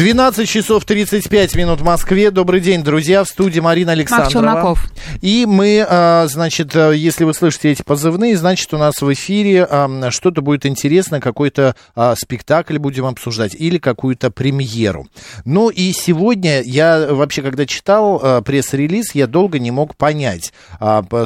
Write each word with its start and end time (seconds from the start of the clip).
12 0.00 0.48
часов 0.48 0.86
35 0.86 1.56
минут 1.56 1.82
в 1.82 1.84
Москве. 1.84 2.30
Добрый 2.30 2.62
день, 2.62 2.82
друзья. 2.82 3.22
В 3.22 3.28
студии 3.28 3.60
Марина 3.60 3.92
Александрова. 3.92 4.42
Марк 4.42 4.78
Челноков. 4.78 4.92
И 5.20 5.44
мы, 5.46 5.84
а, 5.86 6.26
значит, 6.26 6.74
а, 6.74 6.92
если 6.92 7.24
вы 7.24 7.34
слышите 7.34 7.70
эти 7.70 7.82
позывные, 7.82 8.34
значит, 8.38 8.72
у 8.72 8.78
нас 8.78 9.02
в 9.02 9.12
эфире 9.12 9.68
а, 9.70 10.10
что-то 10.10 10.40
будет 10.40 10.64
интересно, 10.64 11.20
какой-то 11.20 11.76
спектакль 12.16 12.78
будем 12.78 13.04
обсуждать 13.04 13.54
или 13.54 13.76
какую-то 13.76 14.30
премьеру. 14.30 15.06
Ну 15.44 15.68
и 15.68 15.92
сегодня 15.92 16.62
я 16.62 17.08
вообще, 17.10 17.42
когда 17.42 17.66
читал 17.66 18.42
пресс-релиз, 18.42 19.14
я 19.14 19.26
долго 19.26 19.58
не 19.58 19.70
мог 19.70 19.96
понять. 19.96 20.54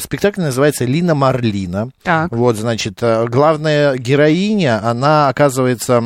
Спектакль 0.01 0.41
называется 0.41 0.84
«Лина 0.84 1.15
Марлина». 1.15 1.91
Так. 2.02 2.32
Вот, 2.32 2.56
значит, 2.56 2.98
главная 3.01 3.96
героиня, 3.96 4.84
она, 4.84 5.29
оказывается, 5.29 6.02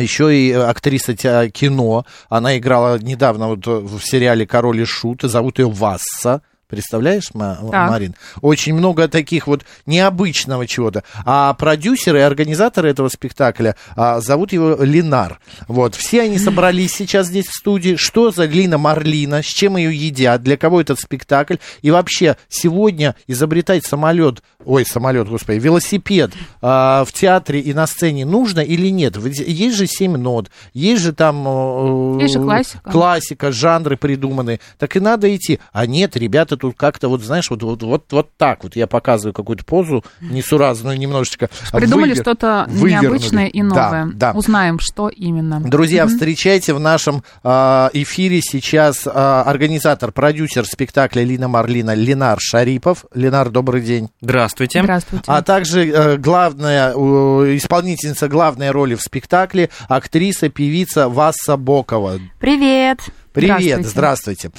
еще 0.00 0.36
и 0.36 0.52
актриса 0.52 1.14
кино. 1.14 2.04
Она 2.28 2.58
играла 2.58 2.98
недавно 2.98 3.48
вот 3.48 3.66
в 3.66 4.00
сериале 4.00 4.46
«Король 4.46 4.80
и 4.80 4.84
Шут». 4.84 5.22
Зовут 5.22 5.58
ее 5.58 5.68
Васса. 5.68 6.42
Представляешь, 6.68 7.28
Марин? 7.32 8.16
Очень 8.40 8.74
много 8.74 9.06
таких 9.06 9.46
вот 9.46 9.64
необычного 9.86 10.66
чего-то. 10.66 11.04
А 11.24 11.54
продюсеры 11.54 12.18
и 12.18 12.22
организаторы 12.22 12.90
этого 12.90 13.08
спектакля 13.08 13.76
а, 13.94 14.20
зовут 14.20 14.52
его 14.52 14.76
Линар. 14.82 15.38
Вот. 15.68 15.94
Все 15.94 16.22
они 16.22 16.38
собрались 16.40 16.92
сейчас 16.92 17.28
здесь 17.28 17.46
в 17.46 17.54
студии. 17.54 17.94
Что 17.94 18.32
за 18.32 18.46
Лина 18.46 18.78
Марлина? 18.78 19.42
С 19.42 19.46
чем 19.46 19.76
ее 19.76 19.94
едят? 19.94 20.42
Для 20.42 20.56
кого 20.56 20.80
этот 20.80 20.98
спектакль? 20.98 21.56
И 21.82 21.92
вообще, 21.92 22.36
сегодня 22.48 23.14
изобретать 23.28 23.86
самолет, 23.86 24.42
ой, 24.66 24.84
самолет, 24.84 25.28
господи, 25.28 25.58
велосипед 25.58 26.32
а, 26.60 27.04
в 27.04 27.12
театре 27.12 27.60
и 27.60 27.72
на 27.72 27.86
сцене 27.86 28.26
нужно 28.26 28.60
или 28.60 28.88
нет? 28.88 29.16
Есть 29.16 29.76
же 29.76 29.86
семь 29.86 30.16
нот, 30.16 30.50
есть 30.74 31.02
же 31.02 31.12
там... 31.12 31.44
Э, 31.46 32.18
есть 32.20 32.34
же 32.34 32.40
классика. 32.40 32.90
Классика, 32.90 33.52
жанры 33.52 33.96
придуманы. 33.96 34.60
Так 34.78 34.96
и 34.96 35.00
надо 35.00 35.34
идти. 35.34 35.60
А 35.72 35.86
нет, 35.86 36.16
ребята 36.16 36.56
тут 36.56 36.76
как-то 36.76 37.08
вот, 37.08 37.22
знаешь, 37.22 37.48
вот, 37.50 37.62
вот, 37.62 37.82
вот, 37.82 38.12
вот 38.12 38.30
так 38.36 38.64
вот 38.64 38.76
я 38.76 38.86
показываю 38.86 39.32
какую-то 39.32 39.64
позу 39.64 40.04
несуразную 40.20 40.98
немножечко. 40.98 41.48
Придумали 41.72 42.10
вывер... 42.10 42.22
что-то 42.22 42.68
необычное 42.68 43.46
и 43.46 43.62
новое. 43.62 44.06
Да, 44.06 44.32
да. 44.32 44.38
Узнаем, 44.38 44.78
что 44.80 45.08
именно. 45.08 45.60
Друзья, 45.60 46.04
mm-hmm. 46.04 46.08
встречайте 46.08 46.74
в 46.74 46.80
нашем 46.80 47.22
э, 47.44 47.48
эфире 47.92 48.40
сейчас 48.42 49.06
э, 49.06 49.10
организатор, 49.10 50.10
продюсер 50.10 50.66
спектакля 50.66 51.22
Лина 51.22 51.48
Марлина 51.48 51.94
Ленар 51.94 52.38
Шарипов. 52.40 53.04
Ленар, 53.14 53.50
добрый 53.50 53.82
день. 53.82 54.08
Здравствуйте. 54.20 54.55
Здравствуйте. 54.64 55.24
А 55.26 55.42
также 55.42 55.86
э, 55.86 56.16
главная, 56.16 56.92
э, 56.92 56.96
исполнительница 57.56 58.28
главной 58.28 58.70
роли 58.70 58.94
в 58.94 59.02
спектакле, 59.02 59.70
актриса, 59.88 60.48
певица 60.48 61.08
Васса 61.08 61.56
Бокова. 61.56 62.18
Привет. 62.40 63.00
Привет, 63.32 63.84
здравствуйте. 63.84 63.88
здравствуйте. 63.88 64.50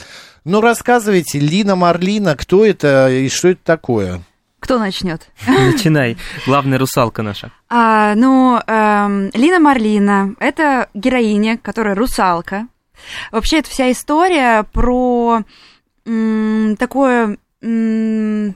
Ну, 0.46 0.62
рассказывайте, 0.62 1.40
Лина 1.40 1.76
Марлина, 1.76 2.36
кто 2.36 2.66
это 2.66 3.10
и 3.10 3.28
что 3.28 3.50
это 3.50 3.62
такое? 3.64 4.22
Кто 4.60 4.80
начнет? 4.80 5.30
Начинай. 5.48 6.18
Главная 6.46 6.78
русалка 6.80 7.22
наша. 7.22 7.52
А, 7.70 8.16
ну, 8.16 8.60
эм, 8.66 9.30
Лина 9.34 9.60
Марлина– 9.60 10.36
это 10.40 10.90
героиня, 10.94 11.58
которая 11.58 11.96
русалка. 11.96 12.68
Вообще, 13.32 13.60
это 13.60 13.70
вся 13.70 13.92
история 13.92 14.64
про 14.64 15.44
м, 16.06 16.76
такое... 16.78 17.38
М, 17.62 18.56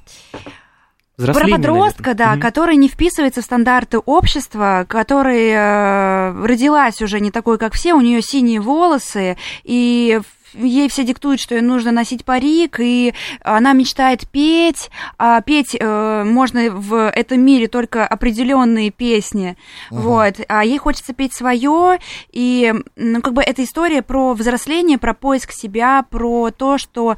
про 1.25 1.47
подростка, 1.47 2.13
да, 2.13 2.33
угу. 2.33 2.41
который 2.41 2.75
не 2.75 2.87
вписывается 2.87 3.41
в 3.41 3.45
стандарты 3.45 3.99
общества, 3.99 4.85
который 4.87 5.49
э, 5.49 6.45
родилась 6.45 7.01
уже 7.01 7.19
не 7.19 7.31
такой, 7.31 7.57
как 7.57 7.73
все, 7.73 7.93
у 7.93 8.01
нее 8.01 8.21
синие 8.21 8.59
волосы, 8.59 9.37
и 9.63 10.19
ей 10.53 10.89
все 10.89 11.03
диктуют, 11.03 11.39
что 11.39 11.55
ей 11.55 11.61
нужно 11.61 11.91
носить 11.91 12.25
парик, 12.25 12.79
и 12.79 13.13
она 13.41 13.73
мечтает 13.73 14.27
петь, 14.29 14.89
а 15.17 15.41
петь 15.41 15.75
э, 15.79 16.23
можно 16.25 16.69
в 16.69 17.09
этом 17.09 17.41
мире 17.41 17.67
только 17.67 18.05
определенные 18.05 18.91
песни, 18.91 19.57
угу. 19.89 20.01
вот, 20.01 20.35
а 20.47 20.65
ей 20.65 20.77
хочется 20.77 21.13
петь 21.13 21.33
свое, 21.33 21.99
и, 22.31 22.73
ну, 22.95 23.21
как 23.21 23.33
бы 23.33 23.41
эта 23.41 23.63
история 23.63 24.01
про 24.01 24.33
взросление, 24.33 24.97
про 24.97 25.13
поиск 25.13 25.51
себя, 25.51 26.05
про 26.09 26.51
то, 26.51 26.77
что 26.77 27.17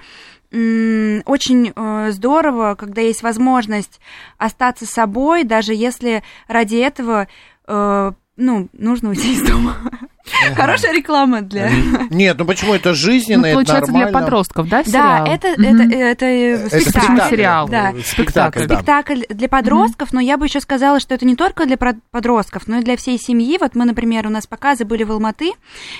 очень 0.53 1.74
э, 1.75 2.12
здорово, 2.12 2.75
когда 2.75 3.02
есть 3.02 3.24
возможность 3.24 4.00
остаться 4.38 4.86
собой, 4.86 5.44
даже 5.44 5.74
если 5.74 6.22
ради 6.47 6.75
этого 6.75 7.28
э, 7.68 8.12
ну, 8.36 8.69
нужно 8.74 9.09
уйти 9.09 9.34
из 9.34 9.42
дома. 9.42 9.75
Хорошая 10.56 10.94
реклама 10.94 11.42
для... 11.42 11.70
Нет, 12.09 12.38
ну 12.38 12.46
почему 12.46 12.74
это 12.74 12.94
жизненно, 12.94 13.48
ну, 13.48 13.54
получается, 13.54 13.92
для 13.92 14.08
подростков, 14.08 14.68
да, 14.70 14.84
сериал? 14.84 15.26
Да, 15.26 15.34
это, 15.34 15.48
это, 15.48 15.84
это, 15.84 16.26
это 16.26 16.80
спектакль. 16.81 17.30
сериал. 17.30 17.68
Да. 17.68 17.94
Спектакль, 18.04 18.64
спектакль 18.66 19.22
для 19.30 19.50
подростков, 19.50 20.14
но 20.14 20.20
я 20.20 20.38
бы 20.38 20.46
еще 20.46 20.59
сказала, 20.59 21.00
что 21.00 21.16
это 21.16 21.26
не 21.26 21.36
только 21.36 21.66
для 21.66 21.78
подростков, 21.78 22.68
но 22.68 22.80
и 22.80 22.84
для 22.84 22.98
всей 22.98 23.18
семьи. 23.18 23.58
Вот 23.59 23.76
мы, 23.76 23.86
например, 23.86 24.28
у 24.28 24.30
нас 24.30 24.48
показы 24.48 24.86
были 24.86 25.04
в 25.04 25.12
Алматы, 25.12 25.52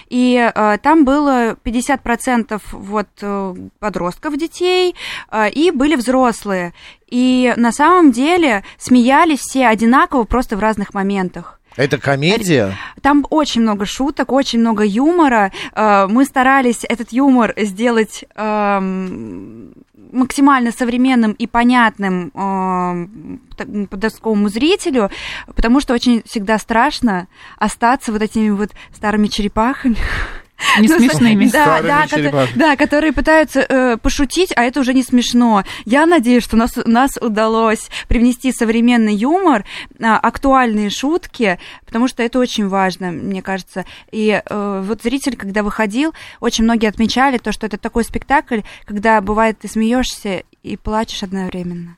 и 0.10 0.52
э, 0.54 0.78
там 0.82 1.06
было 1.06 1.56
50% 1.64 2.62
вот 2.72 3.08
э, 3.22 3.56
подростков, 3.80 4.38
детей, 4.38 4.96
э, 5.32 5.50
и 5.50 5.72
были 5.72 5.96
взрослые. 5.96 6.74
И 7.08 7.54
на 7.58 7.72
самом 7.72 8.12
деле 8.12 8.64
смеялись 8.78 9.40
все 9.40 9.68
одинаково, 9.68 10.24
просто 10.24 10.58
в 10.58 10.60
разных 10.60 10.94
моментах. 10.94 11.60
Это 11.76 11.98
комедия? 11.98 12.78
Там 13.02 13.26
очень 13.30 13.62
много 13.62 13.86
шуток, 13.86 14.32
очень 14.32 14.60
много 14.60 14.84
юмора. 14.84 15.52
Э, 15.74 16.08
мы 16.08 16.26
старались 16.26 16.84
этот 16.88 17.12
юмор 17.12 17.54
сделать 17.58 18.26
эм, 18.36 19.74
максимально 20.12 20.72
современным 20.72 21.32
и 21.32 21.48
понятным 21.48 22.32
э, 22.34 23.86
подростковому 23.88 24.50
зрителю, 24.50 25.10
потому 25.48 25.80
что 25.80 25.94
очень 25.94 26.22
всегда 26.26 26.58
страшно 26.60 27.28
остаться 27.58 28.12
вот 28.12 28.22
этими 28.22 28.50
вот 28.50 28.72
старыми 28.94 29.28
черепахами. 29.28 29.98
Не 30.80 30.88
ну, 30.90 30.98
смешными. 30.98 31.48
Да, 31.50 31.82
да, 31.82 32.04
которые, 32.04 32.48
да, 32.56 32.76
которые 32.76 33.14
пытаются 33.14 33.62
э, 33.62 33.98
пошутить, 33.98 34.52
а 34.56 34.64
это 34.64 34.80
уже 34.80 34.94
не 34.94 35.04
смешно. 35.04 35.64
Я 35.86 36.06
надеюсь, 36.06 36.44
что 36.44 36.58
нас, 36.58 36.72
нас 36.86 37.12
удалось 37.20 37.90
привнести 38.08 38.52
современный 38.52 39.16
юмор, 39.16 39.66
э, 40.00 40.04
актуальные 40.06 40.90
шутки, 40.90 41.60
потому 41.86 42.08
что 42.08 42.24
это 42.24 42.40
очень 42.40 42.68
важно, 42.68 43.12
мне 43.12 43.42
кажется. 43.42 43.86
И 44.12 44.42
э, 44.44 44.84
вот 44.86 45.02
зритель, 45.04 45.36
когда 45.36 45.64
выходил, 45.64 46.14
очень 46.40 46.64
многие 46.64 46.88
отмечали 46.88 47.38
то, 47.38 47.52
что 47.52 47.66
это 47.66 47.78
такой 47.78 48.04
спектакль, 48.04 48.62
когда 48.86 49.22
бывает 49.22 49.60
ты 49.60 49.68
смеешься 49.68 50.44
и 50.64 50.78
плачешь 50.78 51.24
одновременно. 51.24 51.98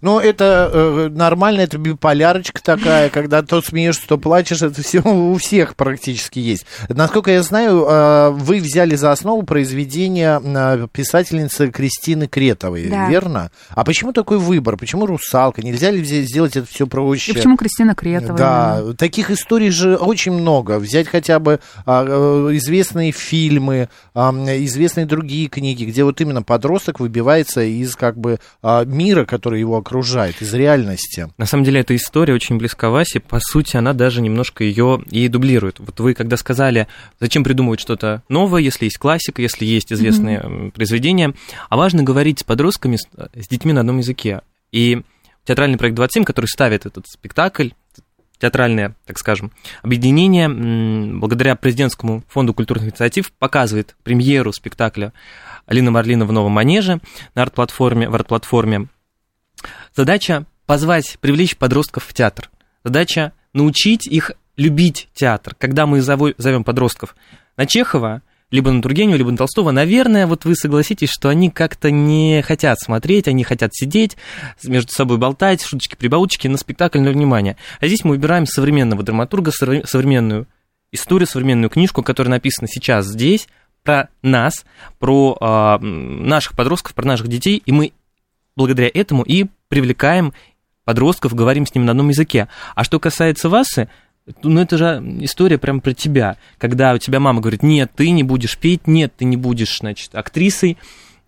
Ну, 0.00 0.18
это 0.20 0.70
э, 0.72 1.08
нормально, 1.10 1.62
это 1.62 1.78
биполярочка 1.78 2.62
такая, 2.62 3.10
когда 3.10 3.42
то 3.42 3.60
смеешься, 3.60 4.06
то 4.06 4.18
плачешь, 4.18 4.62
это 4.62 4.82
все 4.82 5.00
у 5.00 5.36
всех 5.36 5.76
практически 5.76 6.38
есть. 6.38 6.66
Насколько 6.88 7.30
я 7.32 7.42
знаю, 7.42 7.84
э, 7.88 8.30
вы 8.30 8.58
взяли 8.58 8.94
за 8.94 9.12
основу 9.12 9.42
произведение 9.42 10.40
э, 10.42 10.86
писательницы 10.92 11.70
Кристины 11.70 12.28
Кретовой, 12.28 12.88
да. 12.88 13.08
верно? 13.08 13.50
А 13.70 13.84
почему 13.84 14.12
такой 14.12 14.38
выбор? 14.38 14.76
Почему 14.76 15.06
русалка? 15.06 15.62
Нельзя 15.62 15.90
ли 15.90 16.04
сделать 16.04 16.56
это 16.56 16.66
все 16.66 16.86
проще? 16.86 17.32
И 17.32 17.34
почему 17.34 17.56
Кристина 17.56 17.94
Кретова? 17.94 18.38
Да, 18.38 18.78
именно? 18.80 18.94
таких 18.94 19.30
историй 19.30 19.70
же 19.70 19.96
очень 19.96 20.32
много. 20.32 20.78
Взять 20.78 21.08
хотя 21.08 21.38
бы 21.38 21.60
а, 21.86 22.04
э, 22.06 22.56
известные 22.56 23.12
фильмы, 23.12 23.88
э, 24.14 24.20
известные 24.64 25.06
другие 25.06 25.48
книги, 25.48 25.84
где 25.84 26.04
вот 26.04 26.20
именно 26.20 26.42
подросток 26.42 27.00
выбивается 27.00 27.62
из 27.62 27.96
как 27.96 28.16
бы 28.18 28.38
э, 28.62 28.84
мира, 28.86 29.24
который 29.24 29.60
его 29.60 29.76
окружает, 29.88 30.42
из 30.42 30.52
реальности. 30.52 31.28
На 31.38 31.46
самом 31.46 31.64
деле, 31.64 31.80
эта 31.80 31.96
история 31.96 32.34
очень 32.34 32.58
близка 32.58 32.90
Васе. 32.90 33.20
По 33.20 33.40
сути, 33.40 33.78
она 33.78 33.94
даже 33.94 34.20
немножко 34.20 34.62
ее 34.62 35.02
и 35.10 35.28
дублирует. 35.28 35.80
Вот 35.80 35.98
вы 36.00 36.12
когда 36.12 36.36
сказали, 36.36 36.88
зачем 37.20 37.42
придумывать 37.42 37.80
что-то 37.80 38.22
новое, 38.28 38.60
если 38.60 38.84
есть 38.84 38.98
классика, 38.98 39.40
если 39.40 39.64
есть 39.64 39.90
известные 39.90 40.40
mm-hmm. 40.40 40.70
произведения, 40.72 41.32
а 41.70 41.76
важно 41.78 42.02
говорить 42.02 42.40
с 42.40 42.44
подростками, 42.44 42.96
с, 42.96 43.08
с 43.34 43.48
детьми 43.48 43.72
на 43.72 43.80
одном 43.80 43.98
языке. 43.98 44.42
И 44.72 45.00
театральный 45.44 45.78
проект 45.78 45.96
27, 45.96 46.24
который 46.24 46.46
ставит 46.46 46.84
этот 46.84 47.06
спектакль, 47.08 47.70
театральное, 48.38 48.94
так 49.06 49.18
скажем, 49.18 49.52
объединение, 49.82 50.50
благодаря 51.18 51.56
президентскому 51.56 52.24
фонду 52.28 52.52
культурных 52.52 52.84
инициатив, 52.88 53.32
показывает 53.32 53.96
премьеру 54.04 54.52
спектакля 54.52 55.14
Алина 55.64 55.90
Марлина 55.90 56.26
в 56.26 56.32
новом 56.32 56.52
манеже 56.52 57.00
на 57.34 57.42
арт-платформе, 57.42 58.10
в 58.10 58.14
арт-платформе 58.14 58.88
Задача 59.94 60.46
позвать, 60.66 61.18
привлечь 61.20 61.56
подростков 61.56 62.04
в 62.04 62.14
театр. 62.14 62.50
Задача 62.84 63.32
научить 63.52 64.06
их 64.06 64.32
любить 64.56 65.08
театр. 65.14 65.54
Когда 65.58 65.86
мы 65.86 66.02
зовем 66.02 66.64
подростков 66.64 67.16
на 67.56 67.66
Чехова, 67.66 68.22
либо 68.50 68.70
на 68.70 68.80
Тургенева, 68.80 69.16
либо 69.16 69.30
на 69.30 69.36
Толстого, 69.36 69.70
наверное, 69.70 70.26
вот 70.26 70.44
вы 70.44 70.54
согласитесь, 70.54 71.10
что 71.10 71.28
они 71.28 71.50
как-то 71.50 71.90
не 71.90 72.42
хотят 72.42 72.80
смотреть, 72.80 73.28
они 73.28 73.44
хотят 73.44 73.74
сидеть, 73.74 74.16
между 74.62 74.90
собой 74.92 75.18
болтать, 75.18 75.62
шуточки-прибауточки 75.62 76.48
на 76.48 76.56
спектакль, 76.56 77.00
на 77.00 77.10
внимание. 77.10 77.56
А 77.80 77.86
здесь 77.86 78.04
мы 78.04 78.12
выбираем 78.12 78.46
современного 78.46 79.02
драматурга, 79.02 79.50
современную 79.50 80.46
историю, 80.92 81.26
современную 81.26 81.68
книжку, 81.68 82.02
которая 82.02 82.30
написана 82.30 82.68
сейчас 82.68 83.06
здесь, 83.06 83.48
про 83.84 84.08
нас, 84.22 84.64
про 84.98 85.36
э, 85.40 85.84
наших 85.84 86.56
подростков, 86.56 86.94
про 86.94 87.06
наших 87.06 87.28
детей, 87.28 87.62
и 87.64 87.72
мы 87.72 87.92
благодаря 88.58 88.90
этому 88.92 89.22
и 89.22 89.46
привлекаем 89.68 90.34
подростков, 90.84 91.34
говорим 91.34 91.64
с 91.64 91.74
ними 91.74 91.84
на 91.84 91.92
одном 91.92 92.08
языке. 92.08 92.48
А 92.74 92.84
что 92.84 92.98
касается 92.98 93.48
вас, 93.48 93.78
ну, 94.42 94.60
это 94.60 94.76
же 94.76 95.02
история 95.20 95.56
прям 95.56 95.80
про 95.80 95.94
тебя, 95.94 96.36
когда 96.58 96.92
у 96.92 96.98
тебя 96.98 97.20
мама 97.20 97.40
говорит, 97.40 97.62
нет, 97.62 97.90
ты 97.94 98.10
не 98.10 98.24
будешь 98.24 98.58
петь, 98.58 98.86
нет, 98.86 99.12
ты 99.16 99.24
не 99.24 99.36
будешь, 99.36 99.78
значит, 99.78 100.14
актрисой, 100.14 100.76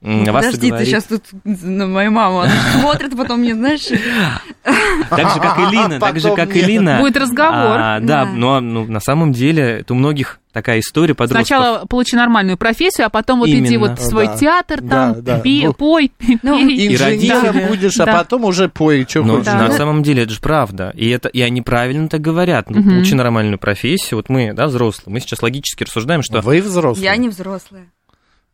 ну, 0.03 0.25
подожди, 0.32 0.71
ты 0.71 0.87
сейчас 0.87 1.05
тут 1.05 1.25
на 1.44 1.87
мою 1.87 2.11
маму 2.11 2.44
смотрит, 2.73 3.15
потом 3.17 3.41
мне, 3.41 3.55
знаешь... 3.55 3.87
Так 5.11 5.31
же, 5.35 5.41
как 5.41 5.59
и 5.59 5.71
Лина, 5.71 6.00
так 6.00 6.19
же, 6.19 6.35
как 6.35 6.56
и 6.56 6.62
Лина. 6.62 7.00
Будет 7.00 7.19
разговор. 7.19 7.76
А, 7.79 8.00
да, 8.00 8.25
но 8.25 8.61
ну, 8.61 8.87
на 8.87 9.00
самом 9.00 9.33
деле 9.33 9.81
это 9.81 9.93
у 9.93 9.97
многих 9.97 10.40
такая 10.52 10.81
история 10.81 11.14
подростков. 11.14 11.47
Сначала 11.47 11.87
получи 11.87 12.17
нормальную 12.17 12.56
профессию, 12.56 13.06
а 13.06 13.11
потом 13.11 13.41
вот 13.41 13.49
Именно. 13.49 13.67
иди 13.67 13.76
вот 13.76 13.99
в 13.99 14.02
свой 14.02 14.26
да. 14.26 14.37
театр 14.37 14.79
там, 14.81 15.14
да, 15.14 15.20
да. 15.20 15.41
Пи, 15.41 15.67
ну, 15.67 15.73
пой, 15.73 16.12
ну. 16.43 16.61
Инженером 16.61 17.58
да. 17.58 17.69
будешь, 17.69 17.99
а 17.99 18.06
потом 18.06 18.44
уже 18.44 18.69
пой, 18.69 19.06
что 19.08 19.23
Но 19.23 19.35
хочешь. 19.35 19.47
Да. 19.47 19.69
На 19.69 19.73
самом 19.73 20.02
деле 20.02 20.25
это 20.25 20.32
же 20.32 20.41
правда, 20.41 20.93
и, 20.94 21.08
это, 21.08 21.29
и 21.29 21.41
они 21.41 21.62
правильно 21.62 22.08
так 22.08 22.20
говорят. 22.20 22.70
Ну, 22.70 22.81
угу. 22.81 22.91
Получи 22.91 23.14
нормальную 23.14 23.58
профессию, 23.58 24.19
вот 24.19 24.29
мы, 24.29 24.52
да, 24.52 24.67
взрослые, 24.67 25.12
мы 25.12 25.20
сейчас 25.20 25.43
логически 25.43 25.85
рассуждаем, 25.85 26.23
что... 26.23 26.41
Вы 26.41 26.61
взрослые. 26.61 27.05
Я 27.05 27.17
не 27.17 27.29
взрослая. 27.29 27.87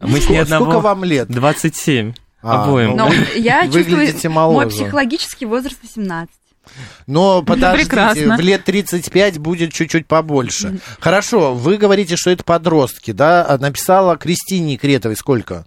Мы 0.01 0.21
с 0.21 0.29
ней 0.29 0.39
одного... 0.39 0.67
Сколько 0.67 0.81
вам 0.81 1.05
лет? 1.05 1.29
27. 1.29 2.13
А, 2.43 2.65
обоим. 2.65 2.97
Ну, 2.97 3.11
я 3.35 3.65
чувствую, 3.65 4.31
мой 4.53 4.69
психологический 4.69 5.47
возраст 5.47 5.79
18. 5.83 6.31
Но 7.07 7.43
подождите, 7.43 7.89
Прекрасно. 7.89 8.37
в 8.37 8.41
лет 8.41 8.65
35 8.65 9.39
будет 9.39 9.73
чуть-чуть 9.73 10.07
побольше. 10.07 10.79
Хорошо, 11.01 11.55
вы 11.55 11.77
говорите, 11.77 12.17
что 12.17 12.31
это 12.31 12.45
подростки, 12.45 13.13
да? 13.13 13.57
Написала 13.61 14.17
Кристине 14.17 14.77
Кретовой 14.77 15.17
сколько? 15.17 15.67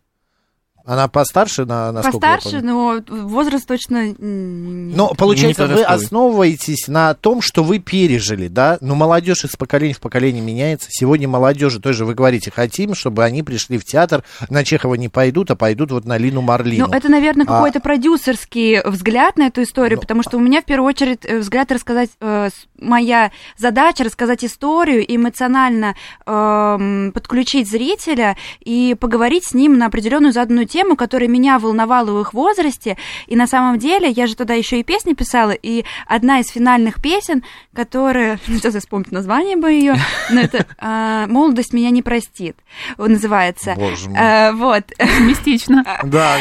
Она 0.89 1.07
постарше, 1.07 1.65
на, 1.65 1.91
насколько 1.91 2.18
Постарше, 2.18 2.62
но 2.62 3.00
возраст 3.07 3.68
точно... 3.68 4.15
Но, 4.18 5.13
получается, 5.13 5.68
вы 5.68 5.83
основываетесь 5.83 6.88
на 6.88 7.13
том, 7.13 7.44
что 7.44 7.63
вы 7.63 7.77
пережили, 7.77 8.47
да? 8.47 8.80
Но 8.81 8.95
молодежь 8.95 9.45
из 9.45 9.56
поколения 9.56 9.94
в 9.94 10.00
поколение 10.00 10.41
меняется. 10.41 10.88
Сегодня 10.89 11.27
молодежи 11.27 11.80
тоже, 11.80 12.06
вы 12.06 12.15
говорите, 12.15 12.50
хотим, 12.50 12.95
чтобы 12.95 13.24
они 13.24 13.44
пришли 13.44 13.77
в 13.77 13.86
театр, 13.86 14.24
на 14.50 14.63
Чехова 14.63 14.95
не 14.95 15.09
пойдут, 15.09 15.51
а 15.51 15.56
пойдут 15.56 15.91
вот 15.91 16.06
на 16.06 16.18
Лину 16.18 16.41
Марлину. 16.41 16.88
Ну, 16.88 16.91
это, 16.91 17.07
наверное, 17.07 17.45
а 17.45 17.50
какой-то 17.50 17.81
продюсерский 17.81 18.81
взгляд 18.81 19.38
на 19.38 19.45
эту 19.45 19.62
историю, 19.62 19.97
но... 19.97 20.01
потому 20.01 20.24
что 20.24 20.38
у 20.38 20.39
меня, 20.39 20.63
в 20.63 20.65
первую 20.65 20.88
очередь, 20.88 21.19
э, 21.24 21.38
взгляд 21.38 21.71
рассказать... 21.71 22.09
Э, 22.19 22.50
моя 22.81 23.31
задача 23.57 24.03
рассказать 24.03 24.44
историю, 24.44 25.03
эмоционально 25.07 25.95
э, 26.25 27.12
подключить 27.13 27.69
зрителя 27.69 28.38
и 28.59 28.95
поговорить 29.00 29.45
с 29.45 29.53
ним 29.53 29.77
на 29.77 29.88
определенную 29.88 30.33
заданную 30.33 30.68
тему, 30.68 30.78
тему, 30.79 30.95
которая 30.95 31.27
меня 31.27 31.59
волновала 31.59 32.11
в 32.11 32.21
их 32.21 32.33
возрасте. 32.33 32.95
И 33.27 33.35
на 33.35 33.47
самом 33.47 33.79
деле 33.79 34.09
я 34.09 34.27
же 34.27 34.35
туда 34.35 34.53
еще 34.53 34.79
и 34.79 34.83
песни 34.83 35.13
писала, 35.13 35.51
и 35.51 35.83
одна 36.07 36.39
из 36.39 36.47
финальных 36.47 37.01
песен, 37.01 37.43
которая, 37.75 38.39
сейчас 38.47 38.75
я 38.75 38.79
вспомню 38.79 39.07
название 39.11 39.57
бы 39.57 39.71
ее, 39.71 39.95
но 40.29 40.39
это 40.41 40.65
а, 40.77 41.27
«Молодость 41.27 41.73
меня 41.73 41.89
не 41.89 42.01
простит» 42.01 42.55
называется. 42.97 43.73
Боже 43.75 44.09
мой. 44.09 44.19
А, 44.19 44.51
вот. 44.53 44.83
Мистично. 45.21 45.83
Да, 46.03 46.37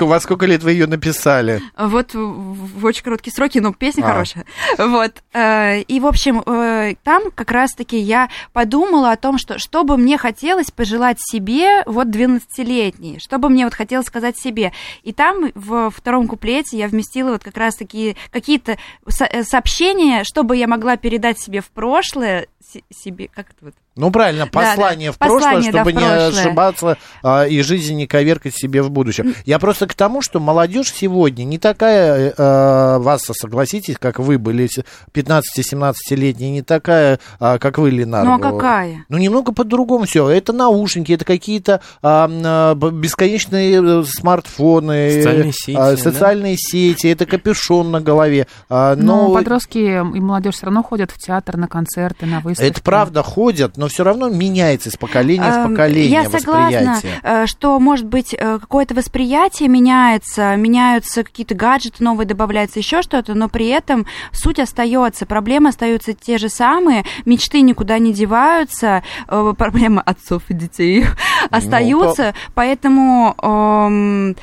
во 0.00 0.20
сколько 0.20 0.46
лет 0.46 0.62
вы 0.62 0.72
ее 0.72 0.86
написали? 0.86 1.62
Вот 1.76 2.14
в 2.14 2.84
очень 2.84 3.02
короткие 3.02 3.32
сроки, 3.32 3.58
но 3.58 3.72
песня 3.72 4.02
а. 4.04 4.08
хорошая. 4.08 4.44
Вот. 4.76 5.12
А, 5.32 5.76
и, 5.76 6.00
в 6.00 6.06
общем, 6.06 6.42
э, 6.44 6.94
там 7.04 7.30
как 7.34 7.50
раз-таки 7.50 7.98
я 7.98 8.28
подумала 8.52 9.12
о 9.12 9.16
том, 9.16 9.38
что 9.38 9.58
что 9.58 9.84
бы 9.84 9.96
мне 9.96 10.18
хотелось 10.18 10.70
пожелать 10.70 11.18
себе 11.20 11.82
вот 11.86 12.08
12-летней, 12.08 13.18
что 13.18 13.38
бы 13.38 13.48
мне 13.48 13.64
вот 13.64 13.74
хотела 13.78 14.02
сказать 14.02 14.38
себе. 14.38 14.72
И 15.02 15.12
там 15.12 15.50
в 15.54 15.90
втором 15.90 16.28
куплете 16.28 16.76
я 16.76 16.88
вместила 16.88 17.30
вот 17.30 17.44
как 17.44 17.56
раз 17.56 17.76
такие 17.76 18.16
какие-то 18.30 18.76
э, 19.06 19.42
сообщения, 19.44 20.24
чтобы 20.24 20.56
я 20.56 20.66
могла 20.66 20.96
передать 20.96 21.40
себе 21.40 21.60
в 21.60 21.70
прошлое, 21.70 22.48
себе, 22.90 23.28
как 23.28 23.50
это 23.50 23.66
вот, 23.66 23.74
ну, 23.98 24.12
правильно, 24.12 24.46
послание 24.46 25.10
да, 25.10 25.12
в 25.12 25.18
прошлое, 25.18 25.38
послание, 25.40 25.70
чтобы 25.70 25.92
да, 25.92 25.98
в 25.98 26.02
прошлое. 26.02 26.30
не 26.30 26.38
ошибаться 26.38 26.98
а, 27.24 27.44
и 27.46 27.62
жизнь 27.62 27.96
не 27.96 28.06
коверкать 28.06 28.54
себе 28.54 28.82
в 28.82 28.90
будущем. 28.90 29.34
Я 29.44 29.58
просто 29.58 29.88
к 29.88 29.94
тому, 29.94 30.22
что 30.22 30.38
молодежь 30.38 30.92
сегодня 30.92 31.42
не 31.42 31.58
такая, 31.58 32.32
а, 32.38 32.98
вас 33.00 33.22
согласитесь, 33.22 33.96
как 33.98 34.20
вы 34.20 34.38
были 34.38 34.68
15-17-летние, 35.12 36.50
не 36.50 36.62
такая, 36.62 37.18
а, 37.40 37.58
как 37.58 37.78
вы, 37.78 37.90
Ленар. 37.90 38.24
Ну, 38.24 38.34
а 38.34 38.38
какая? 38.38 39.04
Ну, 39.08 39.18
немного 39.18 39.52
по-другому 39.52 40.04
все. 40.04 40.28
Это 40.28 40.52
наушники, 40.52 41.10
это 41.10 41.24
какие-то 41.24 41.80
а, 42.00 42.30
а, 42.30 42.74
бесконечные 42.76 43.82
э, 43.82 44.04
смартфоны, 44.04 45.10
социальные 45.10 45.52
сети, 45.52 45.76
а, 45.76 45.96
социальные 45.96 46.54
да? 46.54 46.60
сети 46.60 47.06
это 47.08 47.26
капюшон 47.26 47.90
на 47.90 48.00
голове. 48.00 48.46
А, 48.68 48.94
но... 48.94 49.28
но 49.28 49.34
подростки 49.34 49.78
и 49.78 50.20
молодежь 50.20 50.54
все 50.54 50.66
равно 50.66 50.84
ходят 50.84 51.10
в 51.10 51.18
театр, 51.18 51.56
на 51.56 51.66
концерты, 51.66 52.26
на 52.26 52.38
выставки. 52.38 52.70
Это 52.70 52.80
правда 52.80 53.24
ходят, 53.24 53.76
но 53.76 53.87
все 53.88 54.04
равно 54.04 54.28
меняется 54.28 54.88
из 54.88 54.96
поколения 54.96 55.50
в 55.50 55.68
поколение 55.68 56.10
Я 56.10 56.30
согласна, 56.30 57.00
э, 57.22 57.46
что, 57.46 57.78
может 57.80 58.06
быть, 58.06 58.34
э, 58.34 58.58
какое-то 58.58 58.94
восприятие 58.94 59.68
меняется, 59.68 60.56
меняются 60.56 61.24
какие-то 61.24 61.54
гаджеты 61.54 62.02
новые, 62.02 62.26
добавляется 62.26 62.78
еще 62.78 63.02
что-то, 63.02 63.34
но 63.34 63.48
при 63.48 63.68
этом 63.68 64.06
суть 64.32 64.58
остается, 64.58 65.26
проблемы 65.26 65.70
остаются 65.70 66.12
те 66.12 66.38
же 66.38 66.48
самые, 66.48 67.04
мечты 67.24 67.60
никуда 67.60 67.98
не 67.98 68.12
деваются, 68.12 69.02
э, 69.28 69.54
проблемы 69.56 70.02
отцов 70.02 70.42
и 70.48 70.54
детей 70.54 71.04
ну, 71.50 71.56
остаются, 71.56 72.34
поэтому 72.54 73.34
эм, 73.42 74.36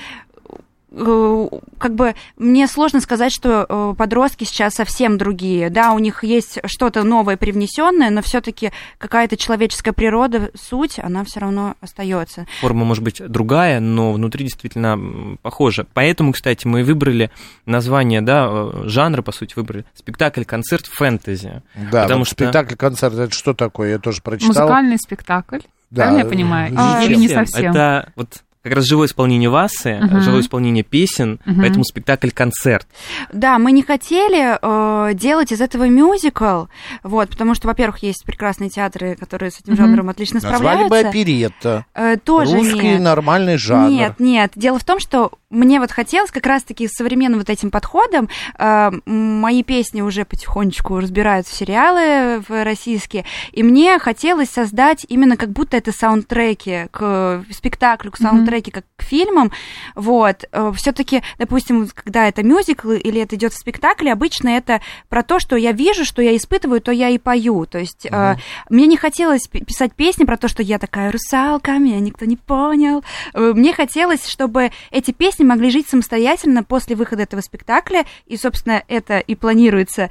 как 0.96 1.96
бы 1.96 2.16
мне 2.38 2.68
сложно 2.68 3.02
сказать, 3.02 3.34
что 3.34 3.66
э, 3.68 3.96
подростки 3.98 4.46
сейчас 4.46 4.76
совсем 4.76 5.18
другие. 5.18 5.70
Да, 5.70 5.92
у 5.92 6.00
них 6.00 6.24
есть 6.24 6.60
что-то 6.66 7.04
новое 7.04 7.38
привнесенное, 7.38 8.10
но 8.10 8.22
все-таки 8.22 8.72
какая-то 8.98 9.36
человеческая 9.36 9.92
природа, 9.92 10.52
суть, 10.56 10.98
она 11.00 11.24
все 11.26 11.42
равно 11.42 11.76
остается. 11.82 12.46
Форма 12.62 12.86
может 12.86 13.04
быть 13.04 13.22
другая, 13.28 13.80
но 13.80 14.14
внутри 14.14 14.46
действительно 14.46 15.38
похожа. 15.42 15.86
Поэтому, 15.94 16.32
кстати, 16.32 16.66
мы 16.66 16.84
выбрали 16.84 17.30
название, 17.66 18.22
да, 18.22 18.48
э, 18.50 18.84
жанра, 18.86 19.22
по 19.22 19.32
сути, 19.32 19.54
выбрали 19.56 19.86
спектакль-концерт 19.96 20.86
фэнтези. 20.86 21.62
Да, 21.92 22.04
потому 22.04 22.20
вот 22.20 22.28
что 22.28 22.36
спектакль-концерт 22.36 23.16
это 23.16 23.34
что 23.34 23.54
такое? 23.54 23.92
Я 23.92 24.00
тоже 24.00 24.22
прочитал. 24.22 24.64
Музыкальный 24.64 24.98
спектакль. 24.98 25.60
Да. 25.90 26.04
Правильно 26.04 26.24
я 26.24 26.30
понимаю? 26.30 26.74
А, 26.78 27.04
Или 27.04 27.16
не 27.16 27.30
совсем? 27.30 27.72
Это 27.72 28.12
вот 28.16 28.44
как 28.66 28.74
раз 28.74 28.86
живое 28.86 29.06
исполнение 29.06 29.48
Васы, 29.48 30.00
uh-huh. 30.02 30.22
живое 30.22 30.42
исполнение 30.42 30.84
песен, 30.84 31.40
uh-huh. 31.46 31.54
поэтому 31.60 31.84
спектакль-концерт. 31.84 32.88
Да, 33.32 33.60
мы 33.60 33.72
не 33.72 33.84
хотели 33.84 34.58
э, 34.60 35.14
делать 35.14 35.52
из 35.52 35.62
этого 35.62 35.88
мюзикл, 35.88 36.66
вот, 37.04 37.30
потому 37.30 37.54
что, 37.54 37.68
во-первых, 37.68 38.00
есть 38.00 38.26
прекрасные 38.26 38.72
театры, 38.72 39.16
которые 39.18 39.52
с 39.52 39.60
этим 39.60 39.74
uh-huh. 39.74 39.78
жанром 39.78 40.10
отлично 40.10 40.38
Назвали 40.38 40.56
справляются. 40.56 40.84
Назвали 40.84 41.04
бы 41.04 41.10
оперетта. 41.10 41.86
Э, 41.94 42.18
тоже 42.18 42.58
Русский 42.58 42.88
нет. 42.88 43.02
нормальный 43.02 43.58
жанр. 43.58 43.92
Нет, 43.92 44.14
нет. 44.18 44.52
Дело 44.56 44.80
в 44.80 44.84
том, 44.84 45.00
что 45.00 45.34
мне 45.52 45.80
вот 45.80 45.92
хотелось 45.92 46.32
как 46.32 46.48
раз-таки 46.48 46.88
с 46.88 46.94
современным 46.94 47.38
вот 47.38 47.52
этим 47.52 47.70
подходом, 47.70 48.30
э, 48.58 48.92
мои 49.06 49.62
песни 49.62 50.02
уже 50.02 50.26
потихонечку 50.26 51.00
разбираются 51.00 51.54
в 51.54 51.56
сериалы 51.56 52.44
в 52.50 52.64
российские, 52.64 53.26
и 53.52 53.62
мне 53.62 54.00
хотелось 54.00 54.50
создать 54.50 55.06
именно 55.08 55.38
как 55.38 55.52
будто 55.52 55.78
это 55.78 55.92
саундтреки 55.92 56.88
к 56.90 57.46
спектаклю, 57.52 58.10
к 58.10 58.18
саундтреку, 58.18 58.55
треки 58.56 58.70
как 58.70 58.86
к 58.96 59.04
фильмам, 59.04 59.52
вот, 59.96 60.46
э, 60.52 60.72
все-таки, 60.76 61.22
допустим, 61.38 61.90
когда 61.94 62.28
это 62.28 62.44
мюзикл 62.44 62.92
или 62.92 63.22
это 63.22 63.36
идет 63.36 63.54
в 63.54 63.58
спектакле, 63.58 64.14
обычно 64.14 64.50
это 64.50 64.82
про 65.10 65.24
то, 65.24 65.40
что 65.40 65.58
я 65.58 65.74
вижу, 65.74 66.06
что 66.06 66.22
я 66.22 66.36
испытываю, 66.36 66.82
то 66.82 66.92
я 66.92 67.10
и 67.10 67.18
пою, 67.18 67.66
то 67.66 67.78
есть 67.78 68.06
э, 68.10 68.36
мне 68.70 68.88
не 68.88 68.98
хотелось 68.98 69.48
писать 69.48 69.94
песни 69.94 70.24
про 70.24 70.38
то, 70.38 70.48
что 70.48 70.64
я 70.64 70.80
такая 70.80 71.12
русалка, 71.12 71.74
меня 71.74 72.00
никто 72.00 72.26
не 72.26 72.38
понял, 72.38 73.04
э, 73.34 73.54
мне 73.54 73.74
хотелось, 73.74 74.26
чтобы 74.28 74.72
эти 74.92 75.12
песни 75.12 75.44
могли 75.44 75.70
жить 75.70 75.90
самостоятельно 75.90 76.64
после 76.64 76.96
выхода 76.96 77.24
этого 77.24 77.42
спектакля, 77.42 78.06
и, 78.26 78.38
собственно, 78.38 78.84
это 78.88 79.20
и 79.20 79.36
планируется 79.36 80.10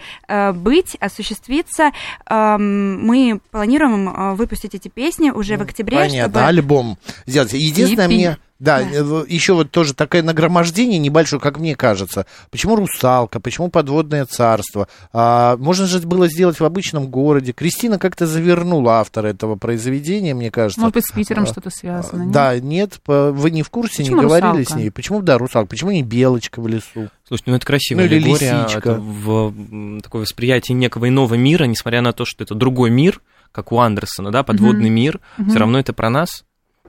быть, 0.55 0.97
осуществиться. 1.01 1.93
Э, 2.29 2.57
мы 2.59 3.41
планируем 3.51 4.35
выпустить 4.37 4.75
эти 4.75 4.89
песни 4.89 5.31
уже 5.31 5.57
в 5.57 5.63
октябре, 5.63 5.99
Понятно, 5.99 6.41
чтобы... 6.41 6.47
альбом 6.47 6.99
сделать. 7.27 7.53
Единственное, 7.53 8.09
мне 8.09 8.34
Да, 8.61 8.81
да, 8.81 8.89
э, 8.89 9.25
еще 9.29 9.55
вот 9.55 9.73
тоже 9.73 9.95
такое 9.95 10.23
нагромождение 10.23 10.99
небольшое, 10.99 11.41
как 11.41 11.59
мне 11.59 11.75
кажется. 11.75 12.25
Почему 12.51 12.77
русалка, 12.77 13.41
почему 13.41 13.69
подводное 13.69 14.27
царство? 14.27 14.87
А, 15.13 15.57
можно 15.57 15.87
же 15.87 15.99
было 16.01 16.29
сделать 16.29 16.61
в 16.61 16.65
обычном 16.65 17.09
городе. 17.09 17.53
Кристина 17.53 17.99
как-то 17.99 18.27
завернула 18.27 19.01
автора 19.01 19.29
этого 19.29 19.57
произведения, 19.57 20.35
мне 20.35 20.53
кажется. 20.53 20.81
Может 20.81 20.95
быть, 20.95 21.05
с 21.05 21.13
Питером 21.13 21.45
а, 21.45 21.47
что-то 21.47 21.71
связано, 21.71 22.23
нет? 22.23 22.33
Да, 22.33 22.59
нет, 22.61 23.01
вы 23.07 23.51
не 23.51 23.63
в 23.63 23.71
курсе, 23.71 24.03
почему 24.03 24.17
не 24.17 24.23
говорили 24.23 24.59
русалка? 24.59 24.73
с 24.73 24.77
ней. 24.77 24.91
Почему, 24.91 25.23
да, 25.23 25.37
русалка, 25.37 25.69
почему 25.69 25.91
не 25.91 26.05
белочка 26.05 26.61
в 26.61 26.69
лесу? 26.69 27.11
Слушайте, 27.27 27.51
ну 27.51 27.57
это 27.57 27.67
красивая 27.67 28.05
ну, 28.05 28.11
или 28.15 28.25
аллегория, 28.25 28.63
лисичка. 28.63 28.79
это 28.79 29.01
в 29.01 30.01
такое 30.01 30.23
восприятие 30.23 30.77
некого 30.77 31.09
иного 31.09 31.35
мира, 31.35 31.65
несмотря 31.65 32.03
на 32.03 32.13
то, 32.13 32.25
что 32.25 32.45
это 32.45 32.55
другой 32.55 32.91
мир, 32.91 33.21
как 33.51 33.73
у 33.73 33.81
Андерсона, 33.81 34.31
да, 34.31 34.43
подводный 34.43 34.91
mm-hmm. 34.91 34.93
мир, 34.93 35.21
mm-hmm. 35.39 35.49
все 35.49 35.59
равно 35.59 35.79
это 35.81 35.93
про 35.93 36.11
нас, 36.11 36.45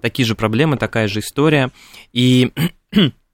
такие 0.05 0.23
же 0.23 0.35
проблемы, 0.35 0.77
такая 0.77 1.07
же 1.07 1.21
история. 1.21 1.71
И 2.13 2.51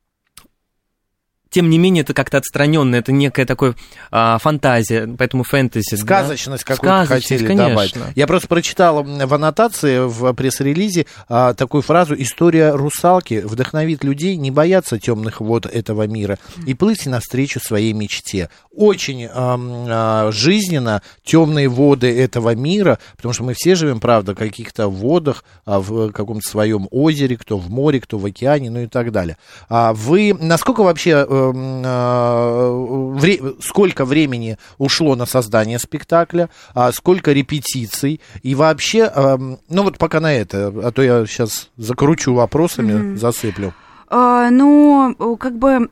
тем 1.52 1.70
не 1.70 1.78
менее, 1.78 2.02
это 2.02 2.14
как-то 2.14 2.38
отстраненно, 2.38 2.96
это 2.96 3.12
некая 3.12 3.46
такая 3.46 3.76
а, 4.10 4.38
фантазия, 4.40 5.08
поэтому 5.18 5.44
фэнтези. 5.44 5.96
Сказочность 5.96 6.66
да? 6.66 6.76
какую-то 6.76 7.06
хотели 7.06 7.46
конечно. 7.46 7.70
добавить. 7.70 7.96
Я 8.16 8.26
просто 8.26 8.48
прочитал 8.48 9.04
в 9.04 9.34
аннотации, 9.34 10.00
в 10.08 10.34
пресс-релизе 10.34 11.06
а, 11.28 11.54
такую 11.54 11.82
фразу 11.82 12.16
«История 12.18 12.72
русалки 12.72 13.42
вдохновит 13.46 14.04
людей 14.06 14.38
не 14.38 14.50
бояться 14.50 14.98
темных 14.98 15.42
вод 15.42 15.66
этого 15.66 16.08
мира 16.08 16.40
и 16.66 16.74
плыть 16.74 17.06
навстречу 17.06 17.60
своей 17.60 17.92
мечте». 17.92 18.50
Очень 18.74 19.26
а, 19.26 19.60
а, 19.60 20.32
жизненно 20.32 21.02
темные 21.26 21.68
воды 21.68 22.18
этого 22.18 22.56
мира, 22.56 22.98
потому 23.18 23.34
что 23.34 23.44
мы 23.44 23.54
все 23.54 23.76
живем, 23.76 24.00
правда, 24.00 24.32
в 24.32 24.38
каких-то 24.38 24.88
водах, 24.88 25.44
а, 25.66 25.82
в 25.82 26.12
каком-то 26.14 26.48
своем 26.48 26.88
озере, 26.92 27.36
кто 27.36 27.58
в 27.58 27.70
море, 27.70 28.00
кто 28.00 28.18
в 28.18 28.26
океане, 28.26 28.70
ну 28.70 28.80
и 28.80 28.88
так 28.88 29.12
далее. 29.12 29.38
А 29.68 29.92
вы, 29.94 30.34
насколько 30.40 30.84
вообще 30.84 31.26
э, 31.28 31.41
вре, 31.52 33.40
сколько 33.62 34.06
времени 34.06 34.58
ушло 34.78 35.16
на 35.16 35.26
создание 35.26 35.80
спектакля, 35.80 36.50
а 36.74 36.92
сколько 36.92 37.32
репетиций, 37.32 38.22
и 38.44 38.56
вообще, 38.56 39.12
э, 39.14 39.38
ну 39.38 39.84
вот 39.84 39.98
пока 39.98 40.20
на 40.20 40.34
это, 40.34 40.74
а 40.84 40.92
то 40.92 41.02
я 41.02 41.26
сейчас 41.26 41.70
закручу 41.78 42.34
вопросами, 42.34 42.94
mm-hmm. 42.94 43.16
засыплю. 43.18 43.74
Ну, 44.10 45.38
как 45.40 45.58
бы 45.58 45.88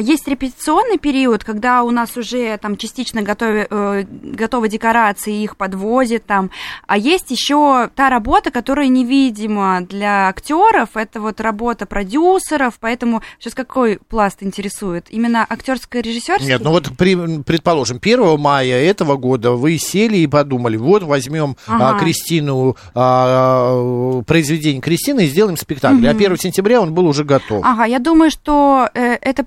есть 0.00 0.26
репетиционный 0.26 0.98
период, 0.98 1.44
когда 1.44 1.82
у 1.82 1.90
нас 1.90 2.16
уже 2.16 2.56
там 2.58 2.76
частично 2.76 3.22
готовы, 3.22 3.66
э, 3.68 4.04
готовы 4.08 4.68
декорации, 4.68 5.42
их 5.42 5.56
подвозят 5.56 6.24
там. 6.24 6.50
А 6.86 6.96
есть 6.96 7.30
еще 7.30 7.90
та 7.94 8.08
работа, 8.08 8.50
которая 8.50 8.88
невидима 8.88 9.82
для 9.82 10.28
актеров. 10.28 10.90
Это 10.94 11.20
вот 11.20 11.40
работа 11.40 11.84
продюсеров. 11.84 12.74
Поэтому 12.80 13.22
сейчас 13.38 13.54
какой 13.54 13.98
пласт 14.08 14.42
интересует? 14.42 15.06
Именно 15.10 15.46
актерская 15.48 16.02
режиссерская? 16.02 16.48
Нет, 16.48 16.62
ну 16.62 16.70
вот 16.70 16.96
при, 16.96 17.42
предположим, 17.42 17.98
1 18.00 18.38
мая 18.40 18.82
этого 18.82 19.16
года 19.16 19.52
вы 19.52 19.78
сели 19.78 20.18
и 20.18 20.26
подумали, 20.26 20.76
вот 20.76 21.02
возьмем 21.02 21.56
а, 21.66 21.76
ага. 21.76 21.96
а, 21.96 22.00
Кристину, 22.00 22.76
а, 22.94 24.22
произведение 24.22 24.80
Кристины 24.80 25.26
и 25.26 25.28
сделаем 25.28 25.56
спектакль. 25.56 26.06
Угу. 26.06 26.06
А 26.06 26.10
1 26.10 26.38
сентября 26.38 26.80
он 26.80 26.94
был 26.94 27.06
уже 27.06 27.24
готов. 27.24 27.62
Ага, 27.64 27.84
я 27.84 27.98
думаю, 27.98 28.30
что 28.30 28.88
э, 28.94 29.18
это 29.20 29.44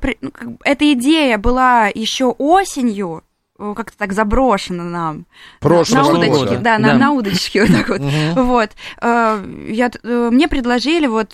эта 0.63 0.93
идея 0.93 1.37
была 1.37 1.87
еще 1.87 2.25
осенью, 2.25 3.23
как-то 3.57 3.97
так 3.97 4.13
заброшено 4.13 4.83
нам. 4.83 5.25
Прошлого 5.59 6.13
на, 6.13 6.19
на 6.19 6.27
удочке, 6.27 6.45
года. 6.45 6.59
да, 6.59 6.77
на, 6.77 6.87
да. 6.89 6.97
на 6.97 7.11
удочке 7.11 7.61
вот 7.65 7.71
так 7.71 7.89
вот. 7.89 8.01
Вот. 8.35 8.69
Э, 9.01 9.43
я, 9.67 9.91
э, 10.03 10.29
мне 10.31 10.47
предложили 10.47 11.07
вот 11.07 11.33